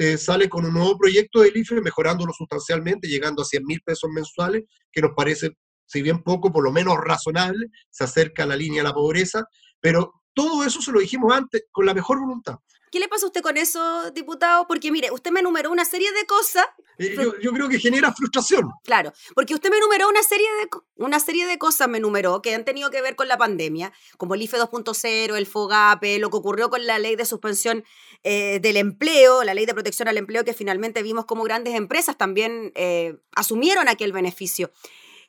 eh, 0.00 0.16
sale 0.16 0.48
con 0.48 0.64
un 0.64 0.74
nuevo 0.74 0.96
proyecto 0.96 1.40
del 1.40 1.56
IFE 1.56 1.80
mejorándolo 1.80 2.32
sustancialmente, 2.32 3.08
llegando 3.08 3.42
a 3.42 3.44
100 3.44 3.64
mil 3.66 3.80
pesos 3.80 4.08
mensuales, 4.08 4.62
que 4.92 5.02
nos 5.02 5.10
parece, 5.16 5.50
si 5.86 6.02
bien 6.02 6.22
poco, 6.22 6.52
por 6.52 6.62
lo 6.62 6.70
menos 6.70 6.96
razonable, 7.02 7.66
se 7.90 8.04
acerca 8.04 8.44
a 8.44 8.46
la 8.46 8.54
línea 8.54 8.82
de 8.82 8.88
la 8.88 8.94
pobreza, 8.94 9.44
pero 9.80 10.17
todo 10.38 10.62
eso 10.62 10.80
se 10.80 10.92
lo 10.92 11.00
dijimos 11.00 11.34
antes 11.34 11.64
con 11.72 11.84
la 11.84 11.92
mejor 11.92 12.20
voluntad. 12.20 12.60
¿Qué 12.92 13.00
le 13.00 13.08
pasa 13.08 13.26
a 13.26 13.28
usted 13.28 13.42
con 13.42 13.56
eso, 13.56 14.12
diputado? 14.12 14.66
Porque 14.68 14.92
mire, 14.92 15.10
usted 15.10 15.32
me 15.32 15.40
enumeró 15.40 15.72
una 15.72 15.84
serie 15.84 16.10
de 16.12 16.24
cosas. 16.26 16.64
Eh, 16.96 17.14
yo, 17.16 17.38
yo, 17.40 17.52
creo 17.52 17.68
que 17.68 17.80
genera 17.80 18.12
frustración. 18.12 18.70
Claro, 18.84 19.12
porque 19.34 19.52
usted 19.52 19.68
me 19.68 19.76
enumeró 19.78 20.08
una 20.08 20.22
serie, 20.22 20.46
de, 20.60 20.68
una 20.96 21.18
serie 21.18 21.46
de 21.46 21.58
cosas, 21.58 21.88
me 21.88 21.98
enumeró, 21.98 22.40
que 22.40 22.54
han 22.54 22.64
tenido 22.64 22.88
que 22.90 23.02
ver 23.02 23.16
con 23.16 23.26
la 23.26 23.36
pandemia, 23.36 23.92
como 24.16 24.34
el 24.34 24.42
IFE 24.42 24.58
2.0, 24.58 25.36
el 25.36 25.46
FOGAPE, 25.46 26.20
lo 26.20 26.30
que 26.30 26.36
ocurrió 26.36 26.70
con 26.70 26.86
la 26.86 27.00
ley 27.00 27.16
de 27.16 27.24
suspensión 27.24 27.84
eh, 28.22 28.60
del 28.60 28.76
empleo, 28.76 29.42
la 29.42 29.54
ley 29.54 29.66
de 29.66 29.74
protección 29.74 30.06
al 30.06 30.16
empleo, 30.16 30.44
que 30.44 30.54
finalmente 30.54 31.02
vimos 31.02 31.24
como 31.26 31.42
grandes 31.42 31.74
empresas 31.74 32.16
también 32.16 32.72
eh, 32.76 33.18
asumieron 33.34 33.88
aquel 33.88 34.12
beneficio. 34.12 34.70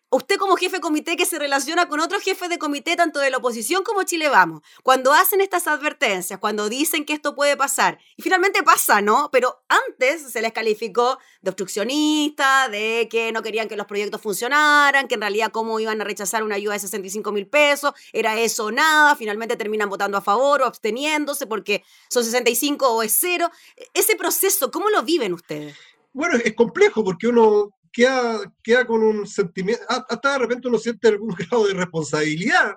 Usted 0.10 0.38
como 0.38 0.56
jefe 0.56 0.78
de 0.78 0.82
comité 0.82 1.16
que 1.16 1.26
se 1.26 1.38
relaciona 1.38 1.88
con 1.88 2.00
otros 2.00 2.24
jefes 2.24 2.50
de 2.50 2.58
comité, 2.58 2.96
tanto 2.96 3.20
de 3.20 3.30
la 3.30 3.38
oposición 3.38 3.84
como 3.84 4.04
Chile 4.04 4.30
Vamos, 4.30 4.62
cuando 4.84 5.14
hacen 5.14 5.42
estas 5.42 5.68
advertencias, 5.68 6.40
cuando 6.40 6.70
dicen 6.70 7.06
que 7.06 7.14
esto 7.14 7.36
puede 7.36 7.56
pasar, 7.56 8.00
y 8.18 8.22
finalmente 8.22 8.64
pasa, 8.64 9.02
¿no? 9.02 9.30
Pero 9.32 9.62
antes 9.68 10.32
se 10.32 10.42
les 10.42 10.52
calificó 10.52 11.20
de 11.42 11.50
obstruccionista, 11.50 12.70
de 12.70 13.08
que 13.10 13.32
no 13.32 13.42
querían 13.42 13.68
que 13.68 13.78
los 13.78 13.86
proyectos 13.86 14.22
funcionaran, 14.22 15.08
que 15.08 15.16
en 15.16 15.22
realidad 15.22 15.52
cómo 15.52 15.80
iban 15.80 16.02
a 16.02 16.04
rechazar 16.04 16.44
una 16.44 16.56
ayuda 16.56 16.74
de 16.74 16.80
65 16.80 17.32
mil 17.32 17.48
pesos, 17.48 17.94
era 18.12 18.40
eso 18.40 18.66
o 18.66 18.72
nada, 18.72 19.16
finalmente 19.16 19.56
terminan 19.58 19.90
votando 19.90 20.18
a 20.18 20.22
favor 20.22 20.62
o 20.62 20.66
absteniéndose 20.66 21.46
porque 21.48 21.84
son 22.10 22.24
65 22.24 22.88
o 22.90 23.04
es 23.04 23.16
cero. 23.20 23.50
Ese 23.94 24.16
proceso, 24.16 24.72
¿cómo 24.72 24.90
lo 24.90 25.04
viven 25.04 25.34
ustedes? 25.34 25.76
Bueno, 26.14 26.38
es 26.44 26.56
complejo 26.56 27.04
porque 27.04 27.28
uno 27.28 27.70
queda, 27.92 28.54
queda 28.64 28.86
con 28.86 29.02
un 29.04 29.28
sentimiento, 29.28 29.84
hasta 29.88 30.34
de 30.34 30.40
repente 30.40 30.68
uno 30.68 30.78
siente 30.78 31.08
algún 31.08 31.30
grado 31.38 31.68
de 31.68 31.74
responsabilidad, 31.74 32.76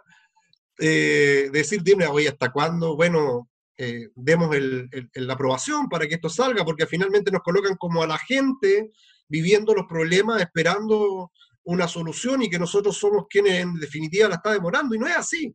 eh, 0.79 1.49
de 1.53 1.59
decir, 1.59 1.83
dime, 1.83 2.07
oye, 2.07 2.29
¿hasta 2.29 2.51
cuándo? 2.51 2.97
Bueno, 2.97 3.51
eh, 3.77 4.09
demos 4.15 4.55
el, 4.55 4.89
la 5.15 5.35
aprobación 5.35 5.89
para 5.89 6.07
que 6.07 6.15
esto 6.15 6.29
salga, 6.29 6.65
porque 6.65 6.87
finalmente 6.87 7.31
nos 7.31 7.43
colocan 7.43 7.77
como 7.77 8.03
a 8.03 8.07
la 8.07 8.19
gente 8.19 8.91
viviendo 9.29 9.75
los 9.75 9.87
problemas, 9.87 10.41
esperando 10.41 11.33
una 11.65 11.87
solución 11.87 12.43
y 12.43 12.51
que 12.51 12.59
nosotros 12.59 12.97
somos 12.97 13.27
quienes 13.29 13.61
en 13.61 13.75
definitiva 13.75 14.29
la 14.29 14.37
está 14.37 14.53
demorando, 14.53 14.95
y 14.95 14.99
no 14.99 15.07
es 15.07 15.17
así. 15.17 15.55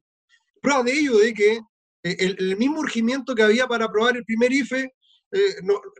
Prueba 0.62 0.84
de 0.84 0.94
ello 0.94 1.18
de 1.18 1.34
que 1.34 1.62
eh, 2.04 2.16
el, 2.20 2.58
mismo 2.58 2.80
urgimiento 2.80 3.36
que 3.36 3.44
había 3.44 3.68
para 3.68 3.86
aprobar 3.86 4.16
el 4.18 4.26
primer 4.26 4.52
IFE, 4.52 4.94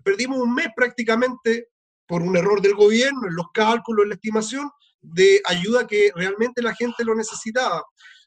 perdimos 0.04 0.40
un 0.40 0.56
mes 0.56 0.68
prácticamente 0.74 1.68
por 2.08 2.22
un 2.22 2.38
error 2.38 2.62
del 2.62 2.76
gobierno 2.76 3.28
en 3.28 3.36
los 3.36 3.48
cálculos, 3.54 4.04
en 4.04 4.10
la 4.10 4.16
estimación 4.16 4.72
de 5.02 5.42
ayuda 5.46 5.88
que 5.88 6.12
realmente 6.16 6.62
la 6.62 6.74
gente 6.74 7.04
lo 7.04 7.16
necesitaba. 7.16 7.84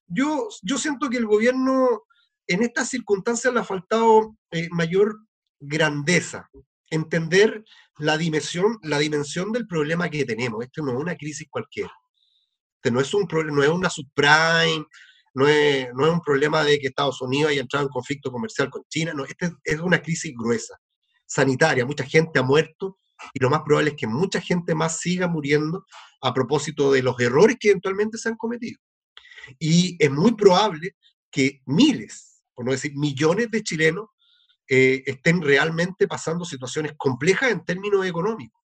Yo, 0.07 0.49
yo 0.63 0.79
siento 0.79 1.09
que 1.09 1.17
el 1.17 1.27
gobierno 1.27 2.03
en 2.47 2.63
estas 2.63 2.89
circunstancias 2.89 3.53
le 3.53 3.61
ha 3.61 3.65
faltado 3.65 4.37
eh, 4.51 4.69
mayor 4.71 5.19
grandeza, 5.61 6.49
entender 6.91 7.65
la 7.99 8.19
dimensión, 8.19 8.79
la 8.83 8.99
dimensión 8.99 9.53
del 9.53 9.67
problema 9.67 10.09
que 10.09 10.25
tenemos. 10.25 10.65
Esto 10.65 10.83
no 10.83 10.93
es 10.93 10.99
una 10.99 11.17
crisis 11.17 11.47
cualquiera. 11.49 11.93
Este 12.77 12.91
no 12.91 13.01
es, 13.01 13.13
un, 13.15 13.29
no 13.53 13.63
es 13.63 13.69
una 13.69 13.91
subprime, 13.91 14.87
no 15.35 15.47
es, 15.47 15.89
no 15.95 16.07
es 16.07 16.13
un 16.13 16.21
problema 16.23 16.65
de 16.65 16.79
que 16.79 16.89
Estados 16.89 17.21
Unidos 17.21 17.51
haya 17.51 17.61
entrado 17.61 17.87
en 17.87 17.93
conflicto 17.93 18.33
comercial 18.33 18.71
con 18.71 18.83
China, 18.89 19.13
no, 19.15 19.25
este 19.25 19.53
es 19.65 19.79
una 19.79 20.01
crisis 20.03 20.33
gruesa, 20.37 20.77
sanitaria. 21.27 21.85
Mucha 21.85 22.05
gente 22.05 22.39
ha 22.39 22.43
muerto 22.43 22.99
y 23.33 23.41
lo 23.41 23.51
más 23.51 23.63
probable 23.63 23.91
es 23.91 23.97
que 23.97 24.07
mucha 24.07 24.41
gente 24.41 24.75
más 24.75 24.99
siga 24.99 25.29
muriendo 25.29 25.85
a 26.23 26.33
propósito 26.35 26.93
de 26.93 27.03
los 27.03 27.19
errores 27.21 27.57
que 27.59 27.71
eventualmente 27.71 28.19
se 28.19 28.29
han 28.29 28.37
cometido. 28.37 28.79
Y 29.59 29.97
es 29.99 30.11
muy 30.11 30.35
probable 30.35 30.97
que 31.31 31.61
miles, 31.67 32.43
por 32.55 32.65
no 32.65 32.73
decir 32.73 32.93
millones 32.95 33.51
de 33.51 33.63
chilenos, 33.63 34.07
eh, 34.69 35.03
estén 35.07 35.43
realmente 35.43 36.07
pasando 36.07 36.45
situaciones 36.45 36.93
complejas 36.97 37.51
en 37.51 37.65
términos 37.65 38.07
económicos. 38.07 38.61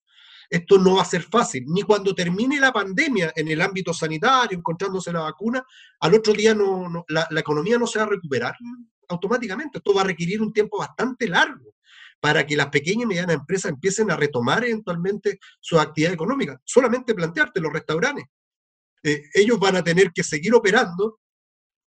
Esto 0.49 0.79
no 0.79 0.97
va 0.97 1.03
a 1.03 1.07
ser 1.07 1.23
fácil, 1.23 1.65
ni 1.67 1.83
cuando 1.83 2.15
termine 2.15 2.61
la 2.61 2.73
pandemia 2.73 3.33
en 3.35 3.49
el 3.49 3.61
ámbito 3.61 3.93
sanitario, 3.93 4.57
encontrándose 4.57 5.13
la 5.13 5.23
vacuna, 5.23 5.65
al 6.01 6.15
otro 6.15 6.33
día 6.33 6.55
no, 6.55 7.05
la, 7.09 7.27
la 7.31 7.41
economía 7.41 7.79
no 7.79 7.87
se 7.89 7.99
va 7.99 8.05
a 8.05 8.09
recuperar 8.09 8.55
automáticamente. 9.09 9.79
Esto 9.79 9.93
va 9.93 10.03
a 10.03 10.05
requerir 10.05 10.41
un 10.41 10.53
tiempo 10.53 10.79
bastante 10.79 11.27
largo 11.27 11.66
para 12.21 12.47
que 12.47 12.57
las 12.57 12.69
pequeñas 12.69 13.05
y 13.05 13.07
medianas 13.07 13.37
empresas 13.37 13.73
empiecen 13.73 14.11
a 14.11 14.17
retomar 14.17 14.65
eventualmente 14.65 15.39
su 15.61 15.79
actividad 15.79 16.13
económica. 16.13 16.61
Solamente 16.65 17.15
plantearte 17.15 17.61
los 17.61 17.73
restaurantes. 17.73 18.25
Eh, 19.03 19.23
ellos 19.35 19.59
van 19.59 19.77
a 19.77 19.85
tener 19.85 20.11
que 20.13 20.25
seguir 20.25 20.55
operando 20.55 21.21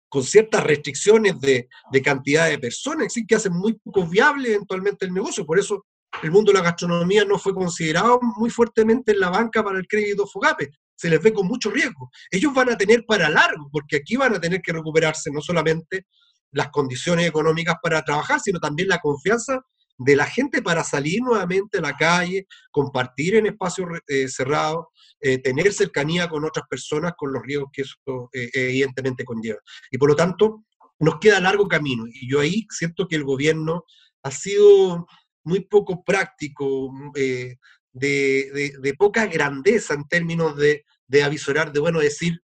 con 0.09 0.23
ciertas 0.23 0.63
restricciones 0.63 1.39
de, 1.39 1.69
cantidad 2.03 2.47
de 2.47 2.57
personas, 2.57 3.13
que 3.27 3.35
hacen 3.35 3.53
muy 3.53 3.73
poco 3.73 4.07
viable 4.07 4.49
eventualmente 4.49 5.05
el 5.05 5.13
negocio. 5.13 5.45
Por 5.45 5.59
eso 5.59 5.85
el 6.23 6.31
mundo 6.31 6.51
de 6.51 6.57
la 6.57 6.63
gastronomía 6.63 7.23
no 7.23 7.37
fue 7.37 7.53
considerado 7.53 8.19
muy 8.37 8.49
fuertemente 8.49 9.11
en 9.11 9.19
la 9.19 9.29
banca 9.29 9.63
para 9.63 9.77
el 9.77 9.87
crédito 9.87 10.25
FOGAPE. 10.25 10.69
Se 10.95 11.09
les 11.09 11.21
ve 11.21 11.31
con 11.31 11.47
mucho 11.47 11.69
riesgo. 11.69 12.09
Ellos 12.31 12.53
van 12.53 12.71
a 12.71 12.77
tener 12.77 13.05
para 13.05 13.29
largo, 13.29 13.69
porque 13.71 13.97
aquí 13.97 14.17
van 14.17 14.35
a 14.35 14.39
tener 14.39 14.61
que 14.61 14.73
recuperarse 14.73 15.29
no 15.31 15.41
solamente 15.41 16.07
las 16.51 16.69
condiciones 16.69 17.27
económicas 17.27 17.75
para 17.81 18.03
trabajar, 18.03 18.39
sino 18.39 18.59
también 18.59 18.89
la 18.89 18.99
confianza 18.99 19.61
de 19.99 20.15
la 20.15 20.25
gente 20.25 20.61
para 20.61 20.83
salir 20.83 21.21
nuevamente 21.21 21.77
a 21.77 21.81
la 21.81 21.95
calle, 21.95 22.47
compartir 22.71 23.35
en 23.35 23.47
espacios 23.47 23.89
eh, 24.07 24.29
cerrados, 24.29 24.85
eh, 25.19 25.39
tener 25.39 25.73
cercanía 25.73 26.29
con 26.29 26.45
otras 26.45 26.65
personas 26.69 27.13
con 27.17 27.33
los 27.33 27.43
riesgos 27.43 27.69
que 27.73 27.81
eso 27.81 28.29
eh, 28.33 28.49
evidentemente 28.53 29.25
conlleva. 29.25 29.59
Y 29.91 29.97
por 29.97 30.09
lo 30.09 30.15
tanto, 30.15 30.63
nos 30.99 31.19
queda 31.19 31.41
largo 31.41 31.67
camino. 31.67 32.05
Y 32.07 32.31
yo 32.31 32.39
ahí 32.39 32.65
siento 32.69 33.07
que 33.09 33.17
el 33.17 33.25
gobierno 33.25 33.83
ha 34.23 34.31
sido 34.31 35.05
muy 35.43 35.65
poco 35.65 36.03
práctico, 36.03 36.91
de, 37.13 37.57
de, 37.91 38.93
poca 38.97 39.25
grandeza 39.25 39.93
en 39.93 40.07
términos 40.07 40.55
de, 40.55 40.85
de 41.07 41.23
avisorar, 41.23 41.71
de 41.71 41.79
bueno, 41.79 41.99
decir, 41.99 42.41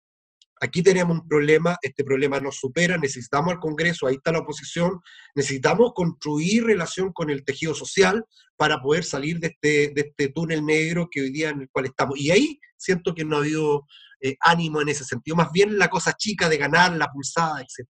aquí 0.62 0.82
tenemos 0.82 1.18
un 1.18 1.28
problema, 1.28 1.78
este 1.82 2.04
problema 2.04 2.40
nos 2.40 2.58
supera, 2.58 2.98
necesitamos 2.98 3.54
al 3.54 3.60
Congreso, 3.60 4.08
ahí 4.08 4.16
está 4.16 4.32
la 4.32 4.40
oposición, 4.40 5.00
necesitamos 5.36 5.92
construir 5.94 6.66
relación 6.66 7.12
con 7.14 7.30
el 7.30 7.44
tejido 7.44 7.74
social 7.74 8.26
para 8.56 8.82
poder 8.82 9.04
salir 9.04 9.40
de 9.40 9.48
este, 9.48 9.94
de 9.94 10.02
este 10.02 10.30
túnel 10.30 10.66
negro 10.66 11.08
que 11.12 11.22
hoy 11.22 11.32
día 11.32 11.50
en 11.50 11.62
el 11.62 11.70
cual 11.70 11.86
estamos. 11.86 12.20
Y 12.20 12.32
ahí 12.32 12.60
siento 12.78 13.14
que 13.14 13.26
no 13.26 13.38
ha 13.38 13.40
habido 13.40 13.86
eh, 14.22 14.38
ánimo 14.40 14.82
en 14.82 14.90
ese 14.90 15.04
sentido, 15.04 15.36
más 15.36 15.52
bien 15.52 15.78
la 15.78 15.90
cosa 15.90 16.14
chica 16.14 16.50
de 16.50 16.58
ganar, 16.58 16.96
la 16.96 17.12
pulsada, 17.12 17.62
etc. 17.62 17.88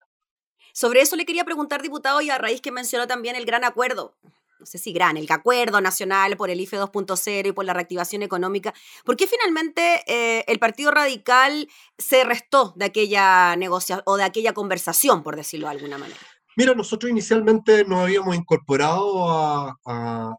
Sobre 0.73 1.01
eso 1.01 1.17
le 1.17 1.25
quería 1.25 1.45
preguntar, 1.45 1.83
diputado, 1.83 2.21
y 2.21 2.31
a 2.31 2.39
raíz 2.39 2.61
que 2.61 2.71
mencionó 2.71 3.07
también 3.07 3.37
el 3.37 3.45
gran 3.45 3.65
acuerdo 3.65 4.17
no 4.59 4.67
sé 4.67 4.79
si 4.79 4.93
gran, 4.93 5.17
el 5.17 5.27
acuerdo 5.31 5.81
nacional 5.81 6.37
por 6.37 6.51
el 6.51 6.61
IFE 6.61 6.79
2.0 6.79 7.49
y 7.49 7.53
por 7.53 7.65
la 7.65 7.75
reactivación 7.75 8.23
económica, 8.23 8.75
¿por 9.05 9.17
qué 9.17 9.27
finalmente 9.27 10.03
eh, 10.07 10.45
el 10.49 10.59
Partido 10.59 10.91
Radical 10.91 11.69
se 11.97 12.25
restó 12.25 12.73
de 12.77 12.87
aquella 12.87 13.57
negociación 13.57 14.03
o 14.07 14.17
de 14.17 14.25
aquella 14.25 14.53
conversación, 14.53 15.23
por 15.23 15.37
decirlo 15.37 15.69
de 15.69 15.73
alguna 15.73 15.99
manera? 15.99 16.21
Mira, 16.57 16.75
nosotros 16.75 17.09
inicialmente 17.09 17.85
nos 17.85 18.01
habíamos 18.01 18.35
incorporado 18.35 19.31
a, 19.31 19.77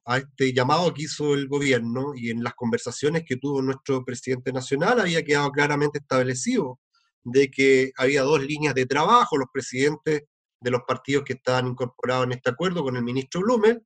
a, 0.05 0.17
este 0.17 0.53
llamado 0.53 0.93
que 0.93 1.03
hizo 1.03 1.33
el 1.33 1.47
gobierno 1.47 2.11
y 2.13 2.29
en 2.29 2.43
las 2.43 2.55
conversaciones 2.55 3.23
que 3.25 3.37
tuvo 3.37 3.61
nuestro 3.61 4.03
presidente 4.03 4.51
nacional 4.51 4.99
había 4.99 5.23
quedado 5.23 5.49
claramente 5.51 5.99
establecido 5.99 6.77
de 7.23 7.49
que 7.49 7.93
había 7.95 8.23
dos 8.23 8.43
líneas 8.43 8.75
de 8.75 8.85
trabajo, 8.85 9.37
los 9.37 9.47
presidentes 9.53 10.23
de 10.59 10.71
los 10.71 10.81
partidos 10.85 11.23
que 11.23 11.33
estaban 11.33 11.67
incorporados 11.67 12.25
en 12.25 12.33
este 12.33 12.49
acuerdo 12.49 12.83
con 12.83 12.97
el 12.97 13.03
ministro 13.03 13.39
Blumen, 13.39 13.85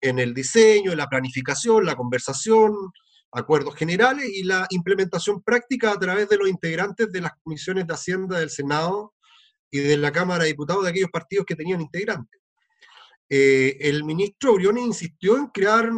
en 0.00 0.18
el 0.18 0.34
diseño, 0.34 0.92
en 0.92 0.98
la 0.98 1.08
planificación, 1.08 1.84
la 1.84 1.96
conversación, 1.96 2.72
acuerdos 3.32 3.74
generales 3.74 4.28
y 4.28 4.44
la 4.44 4.66
implementación 4.70 5.42
práctica 5.42 5.92
a 5.92 5.98
través 5.98 6.28
de 6.28 6.38
los 6.38 6.48
integrantes 6.48 7.10
de 7.12 7.20
las 7.20 7.32
comisiones 7.42 7.86
de 7.86 7.94
Hacienda 7.94 8.38
del 8.38 8.50
Senado 8.50 9.14
y 9.70 9.78
de 9.80 9.96
la 9.96 10.12
Cámara 10.12 10.44
de 10.44 10.50
Diputados 10.50 10.84
de 10.84 10.90
aquellos 10.90 11.10
partidos 11.10 11.44
que 11.46 11.56
tenían 11.56 11.80
integrantes. 11.80 12.40
Eh, 13.28 13.76
el 13.80 14.04
ministro 14.04 14.54
Briones 14.54 14.86
insistió 14.86 15.36
en 15.36 15.48
crear 15.48 15.90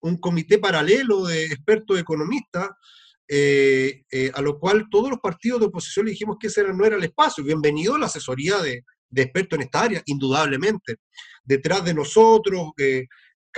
un 0.00 0.16
comité 0.18 0.58
paralelo 0.58 1.26
de 1.26 1.44
expertos 1.44 1.98
economistas, 1.98 2.70
eh, 3.30 4.04
eh, 4.10 4.30
a 4.32 4.40
lo 4.40 4.58
cual 4.58 4.86
todos 4.90 5.10
los 5.10 5.18
partidos 5.18 5.60
de 5.60 5.66
oposición 5.66 6.06
le 6.06 6.12
dijimos 6.12 6.38
que 6.40 6.46
ese 6.46 6.62
no 6.72 6.84
era 6.86 6.96
el 6.96 7.04
espacio. 7.04 7.44
Bienvenido 7.44 7.98
la 7.98 8.06
asesoría 8.06 8.56
de, 8.58 8.84
de 9.10 9.22
expertos 9.22 9.58
en 9.58 9.64
esta 9.64 9.82
área, 9.82 10.02
indudablemente. 10.06 10.96
Detrás 11.44 11.84
de 11.84 11.92
nosotros, 11.92 12.70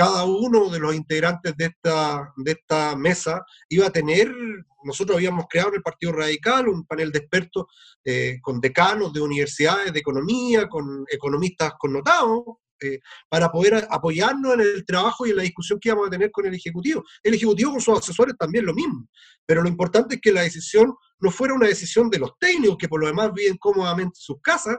cada 0.01 0.25
uno 0.25 0.71
de 0.71 0.79
los 0.79 0.95
integrantes 0.95 1.55
de 1.59 1.67
esta, 1.67 2.33
de 2.35 2.53
esta 2.53 2.97
mesa 2.97 3.45
iba 3.69 3.87
a 3.87 3.93
tener, 3.93 4.35
nosotros 4.83 5.19
habíamos 5.19 5.45
creado 5.47 5.69
en 5.69 5.75
el 5.75 5.83
Partido 5.83 6.13
Radical 6.13 6.69
un 6.69 6.87
panel 6.87 7.13
de 7.13 7.19
expertos 7.19 7.67
eh, 8.03 8.39
con 8.41 8.63
decanos 8.63 9.13
de 9.13 9.21
universidades 9.21 9.93
de 9.93 9.99
economía, 9.99 10.71
con 10.71 11.05
economistas 11.07 11.75
connotados, 11.79 12.45
eh, 12.81 12.99
para 13.29 13.53
poder 13.53 13.87
apoyarnos 13.91 14.55
en 14.55 14.61
el 14.61 14.87
trabajo 14.87 15.27
y 15.27 15.31
en 15.31 15.37
la 15.37 15.43
discusión 15.43 15.79
que 15.79 15.91
íbamos 15.91 16.07
a 16.07 16.11
tener 16.11 16.31
con 16.31 16.47
el 16.47 16.55
Ejecutivo. 16.55 17.05
El 17.23 17.35
Ejecutivo 17.35 17.73
con 17.73 17.83
sus 17.83 17.99
asesores 17.99 18.35
también 18.39 18.65
lo 18.65 18.73
mismo, 18.73 19.07
pero 19.45 19.61
lo 19.63 19.69
importante 19.69 20.15
es 20.15 20.21
que 20.23 20.33
la 20.33 20.41
decisión 20.41 20.95
no 21.19 21.31
fuera 21.31 21.53
una 21.53 21.67
decisión 21.67 22.09
de 22.09 22.21
los 22.21 22.39
técnicos, 22.39 22.79
que 22.79 22.89
por 22.89 23.03
lo 23.03 23.07
demás 23.07 23.35
viven 23.35 23.59
cómodamente 23.59 24.17
en 24.17 24.23
sus 24.23 24.41
casas 24.41 24.79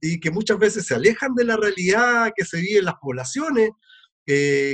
y 0.00 0.20
que 0.20 0.30
muchas 0.30 0.60
veces 0.60 0.86
se 0.86 0.94
alejan 0.94 1.34
de 1.34 1.44
la 1.44 1.56
realidad 1.56 2.30
que 2.36 2.44
se 2.44 2.60
vive 2.60 2.78
en 2.78 2.84
las 2.84 2.94
poblaciones, 3.00 3.70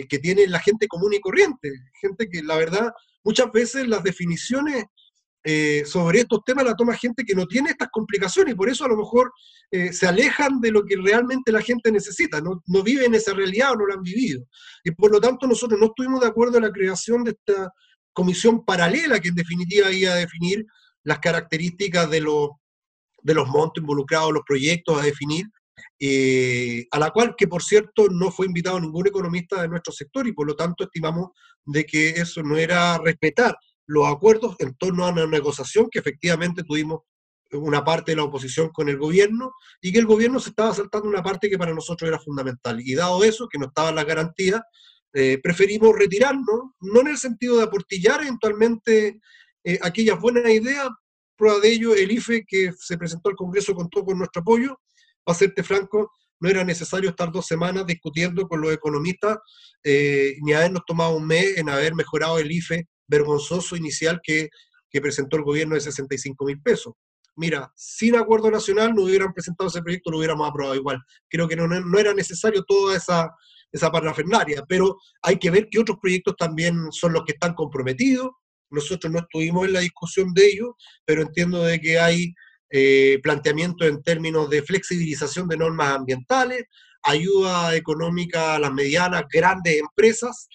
que 0.09 0.19
tiene 0.19 0.47
la 0.47 0.61
gente 0.61 0.89
común 0.89 1.15
y 1.15 1.21
corriente, 1.21 1.71
gente 2.01 2.29
que 2.29 2.43
la 2.43 2.57
verdad 2.57 2.93
muchas 3.25 3.51
veces 3.53 3.89
las 3.89 4.03
definiciones 4.03 4.85
eh, 5.49 5.85
sobre 5.87 6.19
estos 6.19 6.41
temas 6.45 6.65
la 6.65 6.75
toma 6.75 6.97
gente 6.97 7.23
que 7.25 7.37
no 7.37 7.47
tiene 7.47 7.71
estas 7.71 7.87
complicaciones 7.93 8.53
y 8.53 8.57
por 8.57 8.69
eso 8.69 8.85
a 8.85 8.89
lo 8.89 8.97
mejor 8.97 9.31
eh, 9.71 9.93
se 9.93 10.09
alejan 10.09 10.61
de 10.61 10.73
lo 10.73 10.85
que 10.85 10.97
realmente 10.97 11.53
la 11.53 11.63
gente 11.63 11.93
necesita, 11.93 12.41
no, 12.41 12.65
no 12.67 12.83
viven 12.83 13.15
esa 13.15 13.33
realidad 13.33 13.71
o 13.71 13.77
no 13.77 13.87
la 13.87 13.95
han 13.95 14.03
vivido. 14.03 14.45
Y 14.83 14.91
por 14.91 15.13
lo 15.13 15.21
tanto 15.21 15.47
nosotros 15.47 15.79
no 15.79 15.87
estuvimos 15.87 16.21
de 16.21 16.27
acuerdo 16.27 16.57
en 16.57 16.65
la 16.65 16.73
creación 16.73 17.23
de 17.23 17.31
esta 17.31 17.71
comisión 18.13 18.65
paralela 18.65 19.21
que 19.21 19.29
en 19.29 19.37
definitiva 19.37 19.93
iba 19.93 20.15
a 20.15 20.17
definir 20.17 20.67
las 21.05 21.21
características 21.21 22.11
de 22.11 22.23
los, 22.23 22.49
de 23.23 23.35
los 23.35 23.47
montos 23.47 23.81
involucrados, 23.81 24.33
los 24.33 24.43
proyectos 24.45 24.99
a 24.99 25.05
definir, 25.05 25.47
eh, 25.99 26.87
a 26.91 26.99
la 26.99 27.11
cual 27.11 27.35
que 27.37 27.49
por 27.49 27.63
cierto 27.63 28.09
no 28.09 28.31
fue 28.31 28.47
invitado 28.47 28.81
ningún 28.81 29.07
economista 29.07 29.63
de 29.63 29.69
nuestro 29.69 29.93
sector 29.93 30.27
y 30.27 30.33
por 30.33 30.47
lo 30.47 30.57
tanto 30.57 30.85
estimamos 30.85 31.31
de 31.65 31.85
que 31.85 32.11
eso 32.11 32.43
no 32.43 32.57
era 32.57 32.99
respetar 32.99 33.57
los 33.87 34.07
acuerdos 34.07 34.57
en 34.59 34.75
torno 34.75 35.05
a 35.05 35.11
una 35.11 35.27
negociación 35.27 35.89
que 35.91 35.99
efectivamente 35.99 36.63
tuvimos 36.65 37.01
una 37.53 37.85
parte 37.85 38.13
de 38.13 38.17
la 38.17 38.25
oposición 38.25 38.71
con 38.71 38.89
el 38.89 38.99
gobierno 38.99 39.53
y 39.81 39.93
que 39.93 39.99
el 39.99 40.07
gobierno 40.07 40.41
se 40.41 40.51
estaba 40.51 40.75
saltando 40.75 41.09
una 41.09 41.23
parte 41.23 41.49
que 41.49 41.59
para 41.59 41.73
nosotros 41.73 42.09
era 42.09 42.19
fundamental. 42.19 42.81
Y 42.81 42.95
dado 42.95 43.23
eso, 43.23 43.49
que 43.49 43.59
no 43.59 43.67
estaba 43.67 43.93
la 43.93 44.05
garantía, 44.05 44.65
eh, 45.13 45.39
preferimos 45.43 45.97
retirarnos, 45.97 46.73
no 46.81 47.01
en 47.01 47.09
el 47.09 47.19
sentido 47.19 47.57
de 47.57 47.65
aportillar 47.65 48.23
eventualmente 48.23 49.21
eh, 49.65 49.79
aquellas 49.83 50.21
buenas 50.21 50.51
ideas, 50.51 50.89
prueba 51.37 51.61
de 51.61 51.73
ello, 51.73 51.95
el 51.95 52.11
IFE 52.11 52.45
que 52.47 52.73
se 52.77 52.99
presentó 52.99 53.29
al 53.29 53.37
Congreso 53.37 53.75
contó 53.75 54.05
con 54.05 54.19
nuestro 54.19 54.43
apoyo, 54.43 54.79
para 55.27 55.39
serte 55.39 55.63
franco, 55.63 56.11
no 56.41 56.49
era 56.49 56.65
necesario 56.65 57.11
estar 57.11 57.33
dos 57.33 57.47
semanas 57.47 57.87
discutiendo 57.87 58.47
con 58.47 58.61
los 58.61 58.73
economistas, 58.73 59.39
eh, 59.83 60.37
ni 60.43 60.53
habernos 60.53 60.83
tomado 60.87 61.17
un 61.17 61.27
mes 61.27 61.59
en 61.59 61.69
haber 61.69 61.95
mejorado 61.95 62.39
el 62.39 62.51
IFE 62.51 62.87
vergonzoso 63.09 63.77
inicial 63.77 64.21
que, 64.23 64.49
que 64.89 65.01
presentó 65.01 65.37
el 65.37 65.43
gobierno 65.43 65.75
de 65.75 65.81
65 65.81 66.45
mil 66.45 66.63
pesos 66.63 66.95
mira, 67.37 67.71
sin 67.77 68.17
acuerdo 68.17 68.51
nacional 68.51 68.95
no 68.95 69.03
hubieran 69.03 69.33
presentado 69.33 69.69
ese 69.69 69.83
proyecto, 69.83 70.11
lo 70.11 70.19
hubiéramos 70.19 70.49
aprobado 70.49 70.75
igual. 70.75 70.99
Creo 71.29 71.47
que 71.47 71.57
no, 71.57 71.69
no 71.69 71.99
era 71.99 72.15
necesario 72.15 72.65
toda 72.65 72.97
esa, 72.97 73.31
esa 73.71 73.91
parafernaria, 73.93 74.65
pero 74.69 74.97
hay 75.23 75.39
que 75.39 75.51
ver 75.51 75.69
que 75.71 75.79
otros 75.79 75.99
proyectos 76.01 76.35
también 76.37 76.91
son 76.91 77.13
los 77.13 77.25
que 77.25 77.33
están 77.33 77.55
comprometidos. 77.55 78.31
Nosotros 78.71 79.13
no 79.13 79.21
estuvimos 79.21 79.67
en 79.67 79.75
la 79.75 79.81
discusión 79.81 80.33
de 80.35 80.47
ellos, 80.47 80.71
pero 81.05 81.23
entiendo 81.23 81.63
de 81.63 81.81
que 81.81 82.01
hay 82.01 82.35
eh, 82.71 83.19
planteamientos 83.23 83.89
en 83.89 84.03
términos 84.03 84.51
de 84.51 84.63
flexibilización 84.63 85.49
de 85.49 85.57
normas 85.57 85.97
ambientales, 85.97 86.65
ayuda 87.03 87.75
económica 87.77 88.55
a 88.55 88.59
las 88.59 88.73
medianas, 88.73 89.25
grandes 89.33 89.79
empresas, 89.79 90.49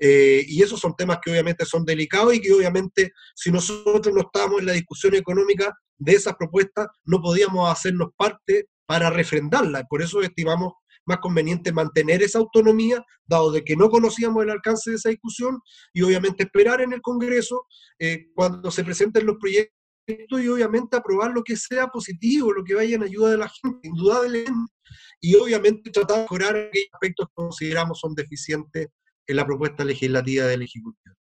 eh, 0.00 0.44
y 0.46 0.62
esos 0.62 0.80
son 0.80 0.94
temas 0.94 1.18
que 1.22 1.30
obviamente 1.30 1.64
son 1.64 1.84
delicados 1.84 2.34
y 2.34 2.40
que 2.40 2.52
obviamente 2.52 3.12
si 3.34 3.50
nosotros 3.50 4.14
no 4.14 4.20
estamos 4.20 4.60
en 4.60 4.66
la 4.66 4.72
discusión 4.72 5.14
económica 5.14 5.76
de 5.96 6.12
esas 6.12 6.36
propuestas, 6.36 6.86
no 7.04 7.20
podíamos 7.20 7.70
hacernos 7.70 8.10
parte 8.16 8.68
para 8.86 9.10
refrendarla. 9.10 9.84
Por 9.84 10.00
eso 10.00 10.22
estimamos 10.22 10.72
más 11.04 11.18
conveniente 11.18 11.72
mantener 11.72 12.22
esa 12.22 12.38
autonomía, 12.38 13.02
dado 13.26 13.50
de 13.50 13.64
que 13.64 13.76
no 13.76 13.88
conocíamos 13.88 14.42
el 14.44 14.50
alcance 14.50 14.90
de 14.90 14.96
esa 14.96 15.08
discusión, 15.08 15.58
y 15.92 16.02
obviamente 16.02 16.44
esperar 16.44 16.80
en 16.82 16.92
el 16.92 17.00
Congreso 17.00 17.66
eh, 17.98 18.26
cuando 18.34 18.70
se 18.70 18.84
presenten 18.84 19.26
los 19.26 19.36
proyectos 19.40 19.77
y 20.08 20.48
obviamente 20.48 20.96
aprobar 20.96 21.32
lo 21.32 21.42
que 21.42 21.56
sea 21.56 21.88
positivo, 21.88 22.52
lo 22.52 22.64
que 22.64 22.74
vaya 22.74 22.96
en 22.96 23.02
ayuda 23.02 23.30
de 23.30 23.38
la 23.38 23.48
gente, 23.48 23.88
indudablemente, 23.88 24.72
y 25.20 25.34
obviamente 25.34 25.90
tratar 25.90 26.16
de 26.16 26.22
mejorar 26.22 26.56
aquellos 26.56 26.88
aspectos 26.92 27.28
que 27.28 27.34
consideramos 27.34 28.00
son 28.00 28.14
deficientes 28.14 28.88
en 29.26 29.36
la 29.36 29.46
propuesta 29.46 29.84
legislativa 29.84 30.46
del 30.46 30.62
Ejecutivo. 30.62 31.17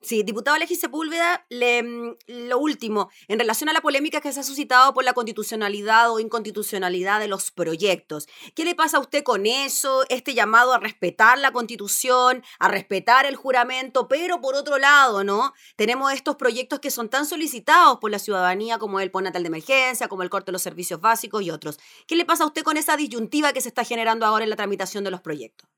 Sí, 0.00 0.22
diputado 0.22 0.54
Alexis 0.54 0.78
Sepúlveda, 0.78 1.44
mm, 1.50 2.46
lo 2.48 2.58
último, 2.58 3.10
en 3.26 3.40
relación 3.40 3.68
a 3.68 3.72
la 3.72 3.80
polémica 3.80 4.20
que 4.20 4.32
se 4.32 4.38
ha 4.38 4.44
suscitado 4.44 4.94
por 4.94 5.02
la 5.02 5.12
constitucionalidad 5.12 6.12
o 6.12 6.20
inconstitucionalidad 6.20 7.18
de 7.18 7.26
los 7.26 7.50
proyectos, 7.50 8.28
¿qué 8.54 8.64
le 8.64 8.76
pasa 8.76 8.98
a 8.98 9.00
usted 9.00 9.24
con 9.24 9.44
eso? 9.44 10.04
Este 10.08 10.34
llamado 10.34 10.72
a 10.72 10.78
respetar 10.78 11.38
la 11.38 11.50
constitución, 11.50 12.44
a 12.60 12.68
respetar 12.68 13.26
el 13.26 13.34
juramento, 13.34 14.06
pero 14.06 14.40
por 14.40 14.54
otro 14.54 14.78
lado, 14.78 15.24
¿no? 15.24 15.52
Tenemos 15.74 16.12
estos 16.12 16.36
proyectos 16.36 16.78
que 16.78 16.92
son 16.92 17.08
tan 17.08 17.26
solicitados 17.26 17.98
por 17.98 18.12
la 18.12 18.20
ciudadanía 18.20 18.78
como 18.78 19.00
el 19.00 19.10
Ponatal 19.10 19.42
de 19.42 19.48
Emergencia, 19.48 20.06
como 20.06 20.22
el 20.22 20.30
corte 20.30 20.46
de 20.46 20.52
los 20.52 20.62
servicios 20.62 21.00
básicos 21.00 21.42
y 21.42 21.50
otros. 21.50 21.80
¿Qué 22.06 22.14
le 22.14 22.24
pasa 22.24 22.44
a 22.44 22.46
usted 22.46 22.62
con 22.62 22.76
esa 22.76 22.96
disyuntiva 22.96 23.52
que 23.52 23.60
se 23.60 23.68
está 23.68 23.82
generando 23.82 24.26
ahora 24.26 24.44
en 24.44 24.50
la 24.50 24.56
tramitación 24.56 25.02
de 25.02 25.10
los 25.10 25.22
proyectos? 25.22 25.68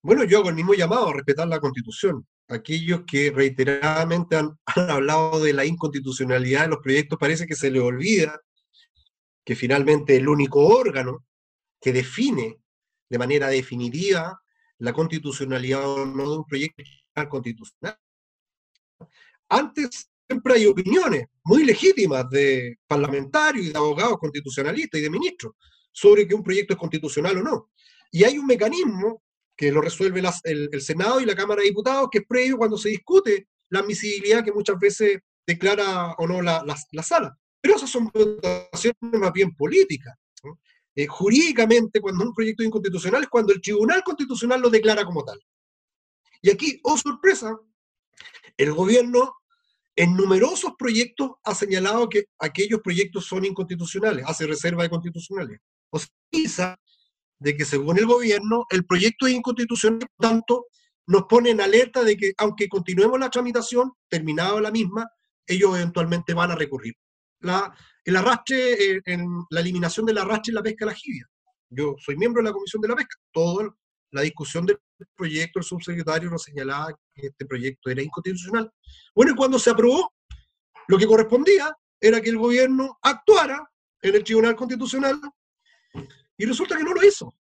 Bueno, 0.00 0.24
yo 0.24 0.38
hago 0.38 0.48
el 0.48 0.54
mismo 0.54 0.72
llamado 0.72 1.08
a 1.10 1.12
respetar 1.12 1.46
la 1.48 1.60
constitución 1.60 2.26
aquellos 2.48 3.02
que 3.06 3.30
reiteradamente 3.30 4.36
han, 4.36 4.58
hablado 4.90 5.40
de 5.40 5.52
la 5.52 5.64
inconstitucionalidad 5.64 6.62
de 6.62 6.68
los 6.68 6.78
proyectos, 6.78 7.18
parece 7.18 7.46
que 7.46 7.54
se 7.54 7.70
les 7.70 7.82
olvida 7.82 8.40
que 9.44 9.56
finalmente 9.56 10.16
el 10.16 10.28
único 10.28 10.60
órgano 10.60 11.26
que 11.80 11.92
define 11.92 12.58
de 13.08 13.18
manera 13.18 13.48
definitiva 13.48 14.40
la 14.78 14.92
constitucionalidad 14.92 15.86
o 15.88 16.06
no 16.06 16.30
de 16.30 16.36
un 16.38 16.44
proyecto 16.44 16.82
constitucional. 17.28 17.98
Antes 19.48 20.10
siempre 20.28 20.54
hay 20.54 20.66
opiniones 20.66 21.26
muy 21.44 21.64
legítimas 21.64 22.28
de 22.30 22.78
parlamentarios 22.86 23.66
y 23.66 23.70
de 23.70 23.78
abogados 23.78 24.18
constitucionalistas 24.18 24.98
y 25.00 25.02
de 25.02 25.10
ministros 25.10 25.54
sobre 25.90 26.26
que 26.26 26.34
un 26.34 26.42
proyecto 26.42 26.72
es 26.72 26.78
constitucional 26.78 27.38
o 27.38 27.42
no. 27.42 27.70
Y 28.10 28.24
hay 28.24 28.38
un 28.38 28.46
mecanismo 28.46 29.22
lo 29.70 29.80
resuelve 29.80 30.22
el, 30.44 30.80
Senado 30.80 31.20
y 31.20 31.26
la 31.26 31.36
Cámara 31.36 31.60
de 31.60 31.68
Diputados, 31.68 32.08
que 32.10 32.18
es 32.18 32.24
previo 32.26 32.56
cuando 32.56 32.76
se 32.76 32.88
discute 32.88 33.48
la 33.70 33.80
admisibilidad 33.80 34.44
que 34.44 34.52
muchas 34.52 34.78
veces 34.78 35.20
declara 35.46 36.12
o 36.18 36.26
no 36.26 36.42
la, 36.42 36.64
sala. 37.02 37.36
Pero 37.60 37.76
esas 37.76 37.90
son 37.90 38.10
votaciones 38.12 38.96
más 39.02 39.32
bien 39.32 39.54
políticas. 39.54 40.14
Eh, 40.94 41.06
jurídicamente, 41.06 42.00
cuando 42.00 42.24
un 42.24 42.34
proyecto 42.34 42.62
es 42.62 42.66
inconstitucional 42.66 43.22
es 43.22 43.28
cuando 43.28 43.52
el 43.52 43.62
Tribunal 43.62 44.02
Constitucional 44.02 44.60
lo 44.60 44.68
declara 44.68 45.04
como 45.04 45.24
tal. 45.24 45.40
Y 46.42 46.50
aquí, 46.50 46.80
oh 46.82 46.98
sorpresa, 46.98 47.56
el 48.56 48.72
gobierno 48.72 49.34
en 49.96 50.16
numerosos 50.16 50.72
proyectos 50.78 51.32
ha 51.44 51.54
señalado 51.54 52.08
que 52.08 52.24
aquellos 52.38 52.80
proyectos 52.80 53.26
son 53.26 53.44
inconstitucionales, 53.44 54.24
hace 54.26 54.46
reserva 54.46 54.82
de 54.82 54.90
constitucionales. 54.90 55.60
O 55.90 55.98
sea, 55.98 56.78
de 57.42 57.56
que 57.56 57.64
según 57.64 57.98
el 57.98 58.06
gobierno 58.06 58.66
el 58.70 58.84
proyecto 58.86 59.26
es 59.26 59.34
inconstitucional, 59.34 59.98
por 59.98 60.28
tanto, 60.28 60.66
nos 61.06 61.24
pone 61.24 61.50
en 61.50 61.60
alerta 61.60 62.04
de 62.04 62.16
que 62.16 62.32
aunque 62.38 62.68
continuemos 62.68 63.18
la 63.18 63.30
tramitación, 63.30 63.92
terminada 64.08 64.60
la 64.60 64.70
misma, 64.70 65.08
ellos 65.46 65.76
eventualmente 65.76 66.34
van 66.34 66.52
a 66.52 66.54
recurrir. 66.54 66.94
La, 67.40 67.74
el 68.04 68.16
arrastre, 68.16 68.96
eh, 68.96 69.02
la 69.50 69.60
eliminación 69.60 70.06
del 70.06 70.18
arrastre 70.18 70.52
en 70.52 70.54
la 70.54 70.62
pesca 70.62 70.84
a 70.84 70.88
la 70.88 70.94
jibia. 70.94 71.28
Yo 71.68 71.96
soy 71.98 72.16
miembro 72.16 72.42
de 72.42 72.48
la 72.48 72.52
Comisión 72.52 72.80
de 72.80 72.88
la 72.88 72.96
Pesca. 72.96 73.16
Toda 73.32 73.74
la 74.12 74.20
discusión 74.20 74.64
del 74.64 74.78
proyecto, 75.16 75.58
el 75.58 75.64
subsecretario 75.64 76.30
nos 76.30 76.44
señalaba 76.44 76.94
que 77.14 77.26
este 77.26 77.46
proyecto 77.46 77.90
era 77.90 78.02
inconstitucional. 78.02 78.70
Bueno, 79.14 79.32
y 79.32 79.34
cuando 79.34 79.58
se 79.58 79.70
aprobó, 79.70 80.12
lo 80.86 80.98
que 80.98 81.06
correspondía 81.06 81.74
era 82.00 82.20
que 82.20 82.30
el 82.30 82.38
gobierno 82.38 82.98
actuara 83.02 83.68
en 84.02 84.14
el 84.14 84.22
Tribunal 84.22 84.54
Constitucional 84.54 85.18
y 86.42 86.44
resulta 86.44 86.76
que 86.76 86.82
no 86.82 86.92
lo 86.92 87.06
hizo. 87.06 87.32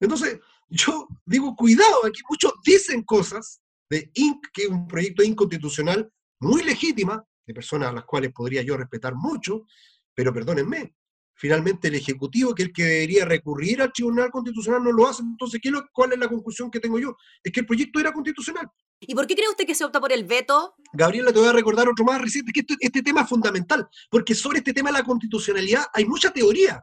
Entonces, 0.00 0.38
yo 0.70 1.06
digo, 1.26 1.54
cuidado, 1.54 2.06
aquí 2.06 2.22
muchos 2.28 2.54
dicen 2.64 3.02
cosas 3.02 3.60
de 3.90 4.10
que 4.54 4.62
es 4.62 4.68
un 4.68 4.88
proyecto 4.88 5.22
inconstitucional 5.22 6.10
muy 6.40 6.62
legítima, 6.62 7.22
de 7.46 7.52
personas 7.52 7.90
a 7.90 7.92
las 7.92 8.04
cuales 8.04 8.32
podría 8.32 8.62
yo 8.62 8.78
respetar 8.78 9.14
mucho, 9.14 9.66
pero 10.14 10.32
perdónenme, 10.32 10.94
finalmente 11.34 11.88
el 11.88 11.96
Ejecutivo, 11.96 12.54
que 12.54 12.62
es 12.62 12.68
el 12.68 12.74
que 12.74 12.84
debería 12.84 13.26
recurrir 13.26 13.82
al 13.82 13.92
Tribunal 13.92 14.30
Constitucional, 14.30 14.82
no 14.82 14.92
lo 14.92 15.06
hace. 15.06 15.22
Entonces, 15.22 15.60
¿qué 15.62 15.70
¿cuál 15.92 16.14
es 16.14 16.18
la 16.18 16.28
conclusión 16.28 16.70
que 16.70 16.80
tengo 16.80 16.98
yo? 16.98 17.16
Es 17.42 17.52
que 17.52 17.60
el 17.60 17.66
proyecto 17.66 18.00
era 18.00 18.12
constitucional. 18.14 18.66
¿Y 19.00 19.14
por 19.14 19.26
qué 19.26 19.34
cree 19.34 19.48
usted 19.50 19.66
que 19.66 19.74
se 19.74 19.84
opta 19.84 20.00
por 20.00 20.12
el 20.12 20.24
veto? 20.24 20.74
Gabriela, 20.94 21.34
te 21.34 21.38
voy 21.38 21.48
a 21.48 21.52
recordar 21.52 21.86
otro 21.86 22.04
más 22.04 22.18
reciente, 22.18 22.50
que 22.50 22.60
este, 22.60 22.76
este 22.80 23.02
tema 23.02 23.22
es 23.22 23.28
fundamental, 23.28 23.86
porque 24.10 24.34
sobre 24.34 24.58
este 24.58 24.72
tema 24.72 24.88
de 24.88 24.98
la 24.98 25.04
constitucionalidad 25.04 25.84
hay 25.92 26.06
mucha 26.06 26.30
teoría. 26.30 26.82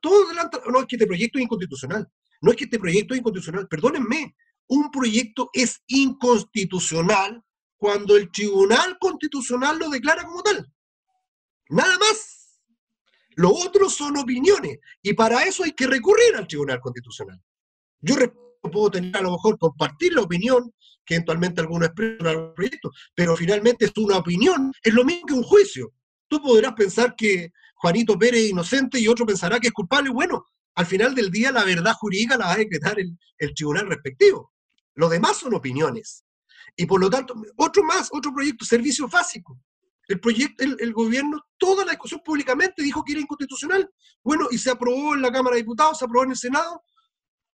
Todo 0.00 0.26
adelanta, 0.26 0.60
no 0.70 0.80
es 0.80 0.86
que 0.86 0.96
este 0.96 1.06
proyecto 1.06 1.38
es 1.38 1.44
inconstitucional, 1.44 2.08
no 2.40 2.50
es 2.50 2.56
que 2.56 2.64
este 2.64 2.78
proyecto 2.78 3.14
es 3.14 3.20
inconstitucional, 3.20 3.68
perdónenme, 3.68 4.36
un 4.68 4.90
proyecto 4.90 5.50
es 5.52 5.82
inconstitucional 5.86 7.42
cuando 7.76 8.16
el 8.16 8.30
Tribunal 8.30 8.98
Constitucional 8.98 9.78
lo 9.78 9.90
declara 9.90 10.24
como 10.24 10.42
tal. 10.42 10.70
Nada 11.68 11.98
más. 11.98 12.60
Lo 13.36 13.50
otro 13.50 13.90
son 13.90 14.16
opiniones 14.16 14.78
y 15.02 15.12
para 15.12 15.42
eso 15.42 15.64
hay 15.64 15.72
que 15.72 15.86
recurrir 15.86 16.36
al 16.36 16.46
Tribunal 16.46 16.80
Constitucional. 16.80 17.42
Yo 18.00 18.14
puedo 18.62 18.90
tener 18.90 19.16
a 19.16 19.22
lo 19.22 19.32
mejor 19.32 19.58
compartir 19.58 20.14
la 20.14 20.22
opinión 20.22 20.72
que 21.04 21.14
eventualmente 21.14 21.60
alguno 21.60 21.84
expresa 21.84 22.16
en 22.20 22.26
algún 22.28 22.54
proyecto, 22.54 22.90
pero 23.14 23.36
finalmente 23.36 23.86
es 23.86 23.92
una 23.96 24.18
opinión, 24.18 24.72
es 24.82 24.94
lo 24.94 25.04
mismo 25.04 25.26
que 25.26 25.34
un 25.34 25.42
juicio. 25.42 25.92
Tú 26.28 26.40
podrás 26.40 26.74
pensar 26.74 27.14
que 27.16 27.52
Juanito 27.84 28.18
Pérez 28.18 28.44
es 28.44 28.50
inocente 28.50 28.98
y 28.98 29.08
otro 29.08 29.26
pensará 29.26 29.60
que 29.60 29.66
es 29.66 29.72
culpable. 29.74 30.08
Bueno, 30.08 30.46
al 30.74 30.86
final 30.86 31.14
del 31.14 31.30
día 31.30 31.52
la 31.52 31.64
verdad 31.64 31.92
jurídica 31.92 32.38
la 32.38 32.46
va 32.46 32.52
a 32.54 32.56
decretar 32.56 32.98
el, 32.98 33.54
tribunal 33.54 33.86
respectivo. 33.88 34.54
Lo 34.94 35.06
demás 35.10 35.36
son 35.36 35.52
opiniones. 35.52 36.24
Y 36.76 36.86
por 36.86 36.98
lo 36.98 37.10
tanto, 37.10 37.34
otro 37.58 37.84
más, 37.84 38.08
otro 38.10 38.32
proyecto, 38.32 38.64
servicio 38.64 39.06
básico. 39.06 39.60
El 40.08 40.18
proyecto, 40.18 40.64
el, 40.64 40.92
gobierno, 40.94 41.42
toda 41.58 41.84
la 41.84 41.90
discusión 41.90 42.22
públicamente 42.24 42.82
dijo 42.82 43.04
que 43.04 43.12
era 43.12 43.20
inconstitucional. 43.20 43.86
Bueno, 44.22 44.48
y 44.50 44.56
se 44.56 44.70
aprobó 44.70 45.14
en 45.14 45.20
la 45.20 45.30
Cámara 45.30 45.56
de 45.56 45.60
Diputados, 45.60 45.98
se 45.98 46.06
aprobó 46.06 46.24
en 46.24 46.30
el 46.30 46.38
Senado. 46.38 46.82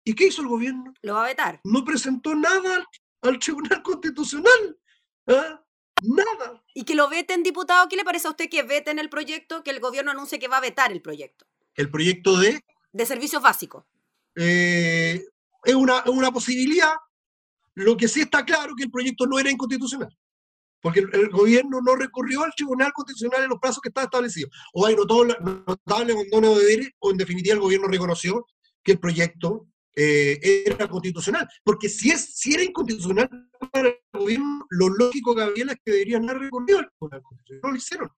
¿Y 0.05 0.15
qué 0.15 0.27
hizo 0.27 0.43
el 0.43 0.49
gobierno? 0.49 0.93
Lo 1.01 1.15
va 1.15 1.25
a 1.25 1.29
vetar. 1.29 1.59
No 1.65 1.83
presentó 1.87 2.35
nada 2.35 2.87
al, 3.23 3.39
Tribunal 3.39 3.83
Constitucional. 3.83 4.79
¿ah? 5.29 5.65
Nada. 6.03 6.63
¿Y 6.75 6.85
que 6.85 6.95
lo 6.95 7.09
veten, 7.09 7.43
diputado? 7.43 7.89
¿Qué 7.89 7.97
le 7.97 8.05
parece 8.05 8.29
a 8.29 8.31
usted 8.31 8.49
que 8.49 8.63
veten 8.63 8.99
el 8.99 9.09
proyecto, 9.09 9.63
que 9.63 9.71
el 9.71 9.81
gobierno 9.81 10.11
anuncie 10.11 10.39
que 10.39 10.49
va 10.49 10.59
a 10.59 10.61
vetar 10.61 10.93
el 10.93 11.03
proyecto? 11.03 11.47
El 11.75 11.91
proyecto 11.91 12.39
de... 12.39 12.63
De 12.93 13.07
servicios 13.07 13.43
básicos. 13.43 13.85
Eh, 14.35 15.25
es, 15.65 15.75
una, 15.75 15.99
es 15.99 16.11
una 16.11 16.31
posibilidad. 16.31 16.95
Lo 17.75 17.97
que 17.97 18.09
sí 18.09 18.21
está 18.21 18.45
claro 18.45 18.75
que 18.77 18.85
el 18.85 18.91
proyecto 18.91 19.27
no 19.27 19.39
era 19.39 19.51
inconstitucional 19.51 20.17
porque 20.81 21.01
el, 21.01 21.29
gobierno 21.31 21.81
no 21.81 21.97
recurrió 21.97 22.43
al 22.43 22.55
Tribunal 22.55 22.93
Constitucional 22.93 23.43
en 23.43 23.51
los 23.51 23.59
plazos 23.59 23.81
que 23.81 23.89
estaban 23.89 24.07
establecidos. 24.07 24.51
O 24.73 24.87
hay 24.87 24.95
notable, 24.95 25.37
notable 25.41 26.13
abandono 26.13 26.55
de 26.55 26.65
deberes, 26.65 26.91
o 26.99 27.11
en 27.11 27.17
definitiva 27.17 27.55
el 27.55 27.61
gobierno 27.61 27.89
reconoció 27.89 28.47
que 28.83 28.93
el 28.93 29.01
proyecto 29.01 29.67
eh, 30.01 30.63
era 30.67 30.87
constitucional. 30.89 31.49
Porque 31.65 31.89
si, 31.89 32.11
es, 32.11 32.37
si 32.37 32.55
era 32.55 32.63
inconstitucional 32.63 33.29
para 33.73 33.89
el 33.89 33.97
gobierno, 34.13 34.65
lo 34.71 34.89
lógico, 34.91 35.35
Gabriela, 35.35 35.73
es 35.73 35.79
que 35.85 35.93
deberían 35.93 36.29
haber 36.29 36.43
recurrido 36.43 36.79
al 36.79 36.89
Tribunal 36.89 37.23
Constitucional. 37.23 37.61
No 37.65 37.71
lo 37.71 37.77
hicieron. 37.77 38.11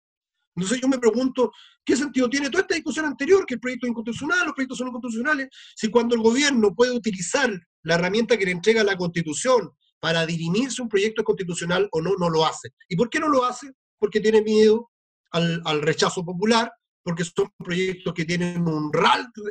Entonces 0.57 0.81
yo 0.81 0.89
me 0.89 0.99
pregunto, 0.99 1.53
¿qué 1.85 1.97
sentido 1.97 2.29
tiene 2.29 2.51
toda 2.51 2.63
esta 2.63 2.75
discusión 2.75 3.07
anterior, 3.07 3.47
que 3.47 3.55
el 3.55 3.61
proyecto 3.61 3.87
es 3.87 3.91
inconstitucional, 3.93 4.45
los 4.45 4.55
proyectos 4.55 4.79
son 4.79 4.89
inconstitucionales, 4.89 5.49
si 5.75 5.89
cuando 5.89 6.15
el 6.15 6.21
gobierno 6.21 6.75
puede 6.75 6.93
utilizar 6.93 7.51
la 7.83 7.95
herramienta 7.95 8.37
que 8.37 8.45
le 8.45 8.51
entrega 8.51 8.85
la 8.85 8.97
Constitución 8.97 9.71
para 10.01 10.27
dirimirse 10.27 10.83
un 10.83 10.89
proyecto 10.89 11.25
constitucional 11.25 11.89
o 11.93 12.03
no, 12.03 12.15
no 12.19 12.29
lo 12.29 12.45
hace. 12.45 12.71
¿Y 12.89 12.97
por 12.97 13.09
qué 13.09 13.21
no 13.21 13.29
lo 13.29 13.45
hace? 13.45 13.71
Porque 13.99 14.21
tiene 14.21 14.43
miedo 14.43 14.91
al, 15.31 15.83
rechazo 15.83 16.25
popular, 16.25 16.73
porque 17.03 17.25
son 17.25 17.49
proyectos 17.59 18.13
que 18.15 18.25
tienen 18.25 18.67
un, 18.67 18.91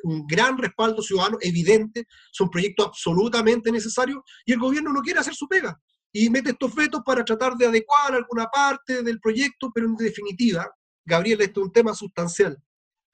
un 0.03 0.27
gran 0.27 0.57
respaldo 0.57 1.01
ciudadano 1.01 1.37
evidente, 1.41 2.05
son 2.31 2.49
proyectos 2.49 2.87
absolutamente 2.87 3.71
necesarios 3.71 4.19
y 4.45 4.53
el 4.53 4.59
gobierno 4.59 4.93
no 4.93 5.01
quiere 5.01 5.19
hacer 5.19 5.33
su 5.33 5.47
pega 5.47 5.79
y 6.11 6.29
mete 6.29 6.51
estos 6.51 6.73
vetos 6.73 7.01
para 7.05 7.23
tratar 7.23 7.55
de 7.55 7.67
adecuar 7.67 8.13
alguna 8.13 8.47
parte 8.47 9.03
del 9.03 9.19
proyecto, 9.19 9.71
pero 9.73 9.87
en 9.87 9.95
definitiva, 9.95 10.69
Gabriel, 11.05 11.41
este 11.41 11.59
es 11.59 11.65
un 11.65 11.71
tema 11.71 11.93
sustancial. 11.93 12.57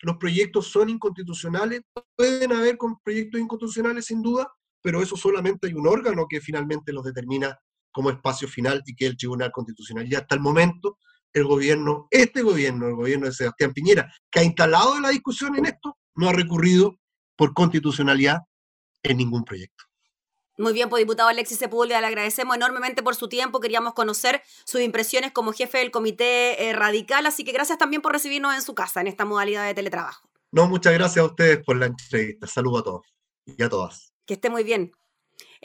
Los 0.02 0.18
proyectos 0.18 0.68
son 0.68 0.90
inconstitucionales, 0.90 1.82
pueden 2.16 2.54
haber 2.54 2.78
proyectos 3.04 3.42
inconstitucionales 3.42 4.06
sin 4.06 4.22
duda, 4.22 4.48
pero 4.82 5.02
eso 5.02 5.18
solamente 5.18 5.68
hay 5.68 5.74
un 5.74 5.88
órgano 5.88 6.26
que 6.30 6.42
finalmente 6.42 6.94
los 6.94 7.04
determina 7.04 7.58
como 7.92 8.10
espacio 8.10 8.48
final 8.48 8.84
y 8.86 8.96
que 8.96 9.06
es 9.06 9.12
el 9.12 9.18
Tribunal 9.18 9.52
Constitucional. 9.52 10.06
Y 10.08 10.16
hasta 10.16 10.36
el 10.36 10.42
momento, 10.42 10.98
el 11.36 11.44
gobierno, 11.44 12.08
este 12.12 12.42
gobierno, 12.42 12.88
el 12.88 12.96
gobierno 12.96 13.26
de 13.26 13.34
Sebastián 13.34 13.74
Piñera, 13.74 14.12
que 14.32 14.40
ha 14.40 14.44
instalado 14.44 15.00
la 15.02 15.10
discusión 15.10 15.56
en 15.58 15.66
esto, 15.66 15.98
no 16.16 16.30
ha 16.30 16.34
recurrido 16.34 16.98
por 17.36 17.54
constitucionalidad 17.54 18.40
en 19.04 19.18
ningún 19.18 19.44
proyecto. 19.44 19.84
Muy 20.58 20.72
bien, 20.72 20.88
pues 20.88 21.02
diputado 21.02 21.28
Alexis 21.28 21.58
Sepúlveda, 21.58 22.00
le 22.00 22.08
agradecemos 22.08 22.56
enormemente 22.56 23.04
por 23.04 23.16
su 23.16 23.28
tiempo. 23.28 23.60
Queríamos 23.60 23.94
conocer 23.94 24.42
sus 24.64 24.80
impresiones 24.80 25.34
como 25.34 25.52
jefe 25.52 25.80
del 25.80 25.92
Comité 25.92 26.70
eh, 26.70 26.74
Radical, 26.74 27.26
así 27.26 27.44
que 27.44 27.52
gracias 27.52 27.78
también 27.78 28.02
por 28.02 28.14
recibirnos 28.14 28.56
en 28.56 28.62
su 28.62 28.74
casa 28.74 29.02
en 29.02 29.08
esta 29.08 29.26
modalidad 29.26 29.66
de 29.66 29.74
teletrabajo. 29.74 30.30
No, 30.54 30.70
muchas 30.70 30.94
gracias 30.94 31.22
a 31.22 31.28
ustedes 31.28 31.62
por 31.66 31.76
la 31.76 31.88
entrevista. 31.88 32.48
Saludos 32.48 32.80
a 32.80 32.84
todos 32.86 33.02
y 33.46 33.62
a 33.62 33.68
todas. 33.68 34.14
Que 34.26 34.36
esté 34.36 34.50
muy 34.50 34.64
bien. 34.64 34.94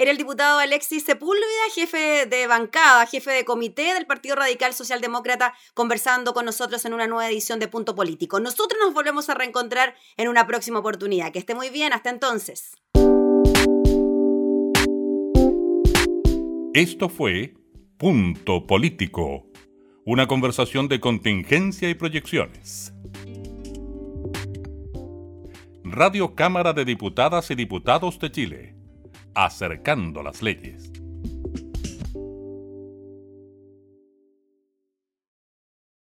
Era 0.00 0.12
el 0.12 0.16
diputado 0.16 0.58
Alexis 0.58 1.04
Sepúlveda, 1.04 1.44
jefe 1.74 2.24
de 2.24 2.46
bancada, 2.46 3.04
jefe 3.04 3.32
de 3.32 3.44
comité 3.44 3.92
del 3.92 4.06
Partido 4.06 4.34
Radical 4.34 4.72
Socialdemócrata, 4.72 5.52
conversando 5.74 6.32
con 6.32 6.46
nosotros 6.46 6.86
en 6.86 6.94
una 6.94 7.06
nueva 7.06 7.28
edición 7.28 7.60
de 7.60 7.68
Punto 7.68 7.94
Político. 7.94 8.40
Nosotros 8.40 8.80
nos 8.82 8.94
volvemos 8.94 9.28
a 9.28 9.34
reencontrar 9.34 9.94
en 10.16 10.28
una 10.28 10.46
próxima 10.46 10.78
oportunidad. 10.78 11.32
Que 11.32 11.38
esté 11.38 11.54
muy 11.54 11.68
bien, 11.68 11.92
hasta 11.92 12.08
entonces. 12.08 12.78
Esto 16.72 17.10
fue 17.10 17.52
Punto 17.98 18.66
Político, 18.66 19.48
una 20.06 20.26
conversación 20.26 20.88
de 20.88 20.98
contingencia 20.98 21.90
y 21.90 21.94
proyecciones. 21.94 22.94
Radio 25.84 26.34
Cámara 26.34 26.72
de 26.72 26.86
Diputadas 26.86 27.50
y 27.50 27.54
Diputados 27.54 28.18
de 28.18 28.32
Chile, 28.32 28.79
acercando 29.34 30.22
las 30.22 30.42
leyes. 30.42 30.92